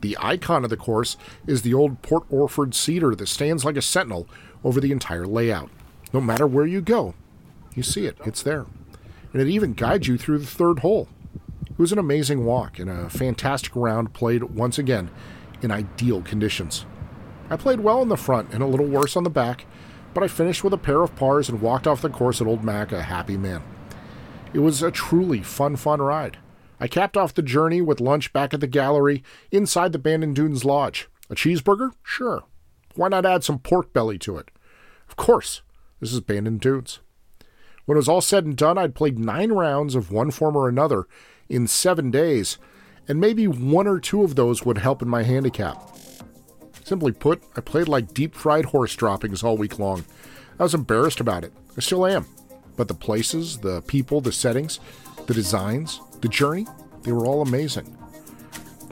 The 0.00 0.16
icon 0.20 0.64
of 0.64 0.70
the 0.70 0.76
course 0.76 1.16
is 1.46 1.62
the 1.62 1.74
old 1.74 2.02
Port 2.02 2.24
Orford 2.30 2.74
cedar 2.74 3.14
that 3.14 3.26
stands 3.26 3.64
like 3.64 3.76
a 3.76 3.82
sentinel 3.82 4.28
over 4.64 4.80
the 4.80 4.92
entire 4.92 5.26
layout. 5.26 5.70
No 6.12 6.20
matter 6.20 6.46
where 6.46 6.66
you 6.66 6.80
go, 6.80 7.14
you 7.74 7.82
see 7.82 8.06
it, 8.06 8.16
it's 8.24 8.42
there. 8.42 8.66
And 9.32 9.42
it 9.42 9.48
even 9.48 9.74
guides 9.74 10.08
you 10.08 10.16
through 10.16 10.38
the 10.38 10.46
third 10.46 10.78
hole. 10.78 11.08
It 11.68 11.78
was 11.78 11.92
an 11.92 11.98
amazing 11.98 12.44
walk 12.44 12.78
and 12.78 12.88
a 12.88 13.10
fantastic 13.10 13.76
round 13.76 14.14
played 14.14 14.44
once 14.44 14.78
again 14.78 15.10
in 15.62 15.70
ideal 15.70 16.22
conditions. 16.22 16.86
I 17.50 17.56
played 17.56 17.80
well 17.80 18.02
in 18.02 18.08
the 18.08 18.16
front 18.16 18.52
and 18.52 18.62
a 18.62 18.66
little 18.66 18.86
worse 18.86 19.16
on 19.16 19.24
the 19.24 19.30
back, 19.30 19.66
but 20.14 20.22
I 20.22 20.28
finished 20.28 20.64
with 20.64 20.72
a 20.72 20.78
pair 20.78 21.02
of 21.02 21.16
pars 21.16 21.48
and 21.48 21.60
walked 21.60 21.86
off 21.86 22.02
the 22.02 22.10
course 22.10 22.40
at 22.40 22.46
Old 22.46 22.64
Mac 22.64 22.92
a 22.92 23.02
happy 23.02 23.36
man. 23.36 23.62
It 24.52 24.60
was 24.60 24.82
a 24.82 24.90
truly 24.90 25.42
fun, 25.42 25.76
fun 25.76 26.00
ride. 26.00 26.38
I 26.80 26.88
capped 26.88 27.16
off 27.16 27.34
the 27.34 27.42
journey 27.42 27.80
with 27.80 28.00
lunch 28.00 28.32
back 28.32 28.54
at 28.54 28.60
the 28.60 28.66
gallery 28.66 29.22
inside 29.50 29.92
the 29.92 29.98
Bandon 29.98 30.32
Dunes 30.32 30.64
Lodge. 30.64 31.08
A 31.28 31.34
cheeseburger? 31.34 31.92
Sure. 32.02 32.44
Why 32.94 33.08
not 33.08 33.26
add 33.26 33.44
some 33.44 33.58
pork 33.58 33.92
belly 33.92 34.18
to 34.18 34.38
it? 34.38 34.50
Of 35.08 35.16
course, 35.16 35.62
this 36.00 36.12
is 36.12 36.20
Bandon 36.20 36.58
Dunes. 36.58 37.00
When 37.84 37.96
it 37.96 38.00
was 38.00 38.08
all 38.08 38.20
said 38.20 38.44
and 38.44 38.56
done, 38.56 38.76
I'd 38.78 38.94
played 38.94 39.18
nine 39.18 39.52
rounds 39.52 39.94
of 39.94 40.12
one 40.12 40.30
form 40.30 40.56
or 40.56 40.68
another 40.68 41.06
in 41.48 41.66
seven 41.66 42.10
days, 42.10 42.58
and 43.08 43.18
maybe 43.18 43.48
one 43.48 43.86
or 43.86 43.98
two 43.98 44.22
of 44.22 44.36
those 44.36 44.64
would 44.64 44.78
help 44.78 45.02
in 45.02 45.08
my 45.08 45.22
handicap. 45.22 45.96
Simply 46.84 47.12
put, 47.12 47.42
I 47.56 47.60
played 47.60 47.88
like 47.88 48.14
deep 48.14 48.34
fried 48.34 48.66
horse 48.66 48.94
droppings 48.94 49.42
all 49.42 49.56
week 49.56 49.78
long. 49.78 50.04
I 50.58 50.62
was 50.62 50.74
embarrassed 50.74 51.20
about 51.20 51.44
it. 51.44 51.52
I 51.76 51.80
still 51.80 52.06
am. 52.06 52.26
But 52.76 52.88
the 52.88 52.94
places, 52.94 53.58
the 53.58 53.82
people, 53.82 54.20
the 54.20 54.32
settings, 54.32 54.78
the 55.26 55.34
designs, 55.34 56.00
the 56.20 56.28
journey, 56.28 56.66
they 57.02 57.12
were 57.12 57.26
all 57.26 57.42
amazing. 57.42 57.96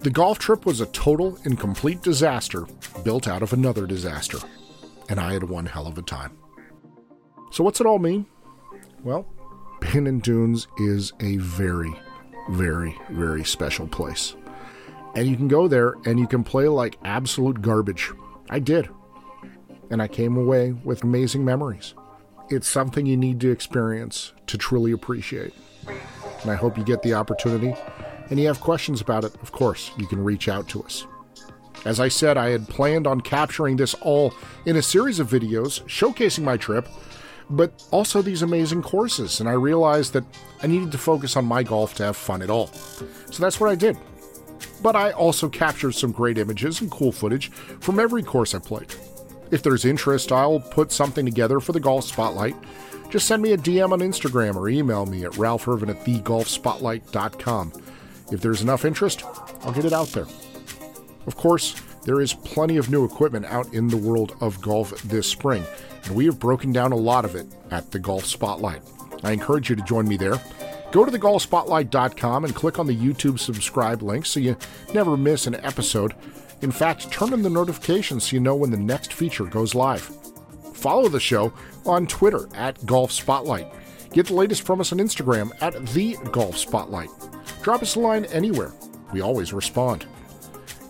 The 0.02 0.10
golf 0.10 0.38
trip 0.38 0.66
was 0.66 0.80
a 0.80 0.86
total 0.86 1.38
and 1.44 1.58
complete 1.58 2.02
disaster 2.02 2.66
built 3.02 3.26
out 3.26 3.42
of 3.42 3.52
another 3.52 3.86
disaster. 3.86 4.38
And 5.08 5.18
I 5.18 5.32
had 5.32 5.44
one 5.44 5.66
hell 5.66 5.86
of 5.86 5.98
a 5.98 6.02
time. 6.02 6.36
So, 7.50 7.64
what's 7.64 7.80
it 7.80 7.86
all 7.86 7.98
mean? 7.98 8.26
Well, 9.02 9.26
Bandon 9.80 10.18
Dunes 10.18 10.66
is 10.78 11.12
a 11.20 11.36
very, 11.38 11.94
very, 12.50 12.96
very 13.10 13.44
special 13.44 13.86
place. 13.86 14.34
And 15.14 15.26
you 15.26 15.36
can 15.36 15.48
go 15.48 15.66
there 15.68 15.94
and 16.04 16.20
you 16.20 16.26
can 16.26 16.44
play 16.44 16.68
like 16.68 16.98
absolute 17.04 17.62
garbage. 17.62 18.12
I 18.50 18.58
did. 18.58 18.88
And 19.90 20.02
I 20.02 20.08
came 20.08 20.36
away 20.36 20.72
with 20.72 21.04
amazing 21.04 21.44
memories. 21.44 21.94
It's 22.50 22.68
something 22.68 23.06
you 23.06 23.16
need 23.16 23.40
to 23.40 23.50
experience 23.50 24.32
to 24.46 24.58
truly 24.58 24.92
appreciate. 24.92 25.54
And 26.42 26.50
I 26.50 26.54
hope 26.54 26.76
you 26.76 26.84
get 26.84 27.02
the 27.02 27.14
opportunity. 27.14 27.74
And 28.30 28.38
you 28.38 28.46
have 28.46 28.60
questions 28.60 29.00
about 29.00 29.24
it, 29.24 29.34
of 29.42 29.52
course, 29.52 29.90
you 29.96 30.06
can 30.06 30.22
reach 30.22 30.48
out 30.48 30.68
to 30.70 30.82
us. 30.82 31.06
As 31.84 32.00
I 32.00 32.08
said, 32.08 32.36
I 32.36 32.50
had 32.50 32.68
planned 32.68 33.06
on 33.06 33.20
capturing 33.20 33.76
this 33.76 33.94
all 33.94 34.34
in 34.64 34.76
a 34.76 34.82
series 34.82 35.20
of 35.20 35.30
videos 35.30 35.82
showcasing 35.84 36.42
my 36.42 36.56
trip, 36.56 36.88
but 37.50 37.84
also 37.90 38.22
these 38.22 38.42
amazing 38.42 38.82
courses. 38.82 39.40
And 39.40 39.48
I 39.48 39.52
realized 39.52 40.12
that 40.12 40.24
I 40.62 40.66
needed 40.66 40.92
to 40.92 40.98
focus 40.98 41.36
on 41.36 41.44
my 41.44 41.62
golf 41.62 41.94
to 41.94 42.04
have 42.04 42.16
fun 42.16 42.42
at 42.42 42.50
all. 42.50 42.68
So 42.68 43.42
that's 43.42 43.60
what 43.60 43.70
I 43.70 43.74
did. 43.74 43.96
But 44.82 44.96
I 44.96 45.12
also 45.12 45.48
captured 45.48 45.92
some 45.92 46.12
great 46.12 46.38
images 46.38 46.80
and 46.80 46.90
cool 46.90 47.12
footage 47.12 47.50
from 47.50 47.98
every 47.98 48.22
course 48.22 48.54
I 48.54 48.58
played. 48.58 48.94
If 49.50 49.62
there's 49.62 49.84
interest, 49.84 50.32
I'll 50.32 50.60
put 50.60 50.92
something 50.92 51.24
together 51.24 51.60
for 51.60 51.72
the 51.72 51.80
Golf 51.80 52.04
Spotlight. 52.04 52.56
Just 53.10 53.28
send 53.28 53.42
me 53.42 53.52
a 53.52 53.58
DM 53.58 53.92
on 53.92 54.00
Instagram 54.00 54.56
or 54.56 54.68
email 54.68 55.06
me 55.06 55.24
at 55.24 55.36
ralph.irvin 55.36 55.90
at 55.90 56.04
thegolfspotlight.com. 56.04 57.72
If 58.32 58.40
there's 58.40 58.62
enough 58.62 58.84
interest, 58.84 59.22
I'll 59.62 59.72
get 59.72 59.84
it 59.84 59.92
out 59.92 60.08
there. 60.08 60.26
Of 61.26 61.36
course, 61.36 61.80
there 62.06 62.20
is 62.20 62.32
plenty 62.32 62.76
of 62.76 62.88
new 62.88 63.04
equipment 63.04 63.44
out 63.46 63.74
in 63.74 63.88
the 63.88 63.96
world 63.96 64.36
of 64.40 64.62
golf 64.62 64.90
this 65.02 65.26
spring, 65.28 65.64
and 66.04 66.14
we 66.14 66.24
have 66.24 66.38
broken 66.38 66.72
down 66.72 66.92
a 66.92 66.96
lot 66.96 67.24
of 67.24 67.34
it 67.34 67.48
at 67.72 67.90
the 67.90 67.98
Golf 67.98 68.24
Spotlight. 68.24 68.80
I 69.24 69.32
encourage 69.32 69.68
you 69.68 69.74
to 69.74 69.82
join 69.82 70.06
me 70.06 70.16
there. 70.16 70.40
Go 70.92 71.04
to 71.04 71.10
thegolfspotlight.com 71.10 72.44
and 72.44 72.54
click 72.54 72.78
on 72.78 72.86
the 72.86 72.96
YouTube 72.96 73.40
subscribe 73.40 74.02
link 74.02 74.24
so 74.24 74.38
you 74.38 74.56
never 74.94 75.16
miss 75.16 75.48
an 75.48 75.56
episode. 75.56 76.14
In 76.62 76.70
fact, 76.70 77.10
turn 77.10 77.32
on 77.32 77.42
the 77.42 77.50
notifications 77.50 78.28
so 78.28 78.36
you 78.36 78.40
know 78.40 78.54
when 78.54 78.70
the 78.70 78.76
next 78.76 79.12
feature 79.12 79.44
goes 79.44 79.74
live. 79.74 80.08
Follow 80.74 81.08
the 81.08 81.18
show 81.18 81.52
on 81.84 82.06
Twitter 82.06 82.48
at 82.54 82.86
Golf 82.86 83.10
Spotlight. 83.10 83.66
Get 84.12 84.26
the 84.26 84.34
latest 84.34 84.62
from 84.62 84.80
us 84.80 84.92
on 84.92 84.98
Instagram 84.98 85.50
at 85.60 85.84
The 85.88 86.16
Golf 86.30 86.56
Spotlight. 86.56 87.10
Drop 87.62 87.82
us 87.82 87.96
a 87.96 88.00
line 88.00 88.26
anywhere. 88.26 88.72
We 89.12 89.22
always 89.22 89.52
respond. 89.52 90.06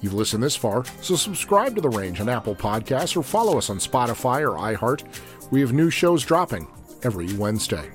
You've 0.07 0.15
listened 0.15 0.45
this 0.45 0.55
far, 0.55 0.85
so 1.03 1.17
subscribe 1.17 1.75
to 1.75 1.81
The 1.81 1.89
Range 1.89 2.21
on 2.21 2.29
Apple 2.29 2.55
Podcasts 2.55 3.17
or 3.17 3.25
follow 3.25 3.59
us 3.59 3.71
on 3.71 3.79
Spotify 3.79 4.41
or 4.43 4.57
iHeart. 4.57 5.03
We 5.51 5.61
have 5.63 5.73
new 5.73 5.91
shows 5.91 6.25
dropping 6.25 6.69
every 7.03 7.33
Wednesday. 7.33 7.91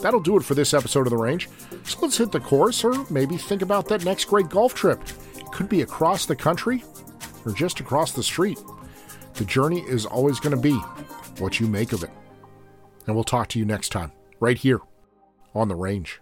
That'll 0.00 0.20
do 0.20 0.36
it 0.36 0.44
for 0.44 0.54
this 0.54 0.72
episode 0.72 1.08
of 1.08 1.10
The 1.10 1.16
Range. 1.16 1.48
So 1.82 1.98
let's 2.00 2.16
hit 2.16 2.30
the 2.30 2.38
course 2.38 2.84
or 2.84 3.04
maybe 3.10 3.36
think 3.36 3.62
about 3.62 3.88
that 3.88 4.04
next 4.04 4.26
great 4.26 4.50
golf 4.50 4.72
trip. 4.72 5.02
It 5.34 5.46
could 5.46 5.68
be 5.68 5.82
across 5.82 6.26
the 6.26 6.36
country 6.36 6.84
or 7.44 7.50
just 7.50 7.80
across 7.80 8.12
the 8.12 8.22
street. 8.22 8.60
The 9.34 9.44
journey 9.44 9.80
is 9.80 10.06
always 10.06 10.38
going 10.38 10.54
to 10.54 10.62
be 10.62 10.76
what 11.40 11.58
you 11.58 11.66
make 11.66 11.92
of 11.92 12.04
it. 12.04 12.10
And 13.08 13.16
we'll 13.16 13.24
talk 13.24 13.48
to 13.48 13.58
you 13.58 13.64
next 13.64 13.88
time, 13.88 14.12
right 14.38 14.56
here 14.56 14.78
on 15.56 15.66
The 15.66 15.74
Range. 15.74 16.21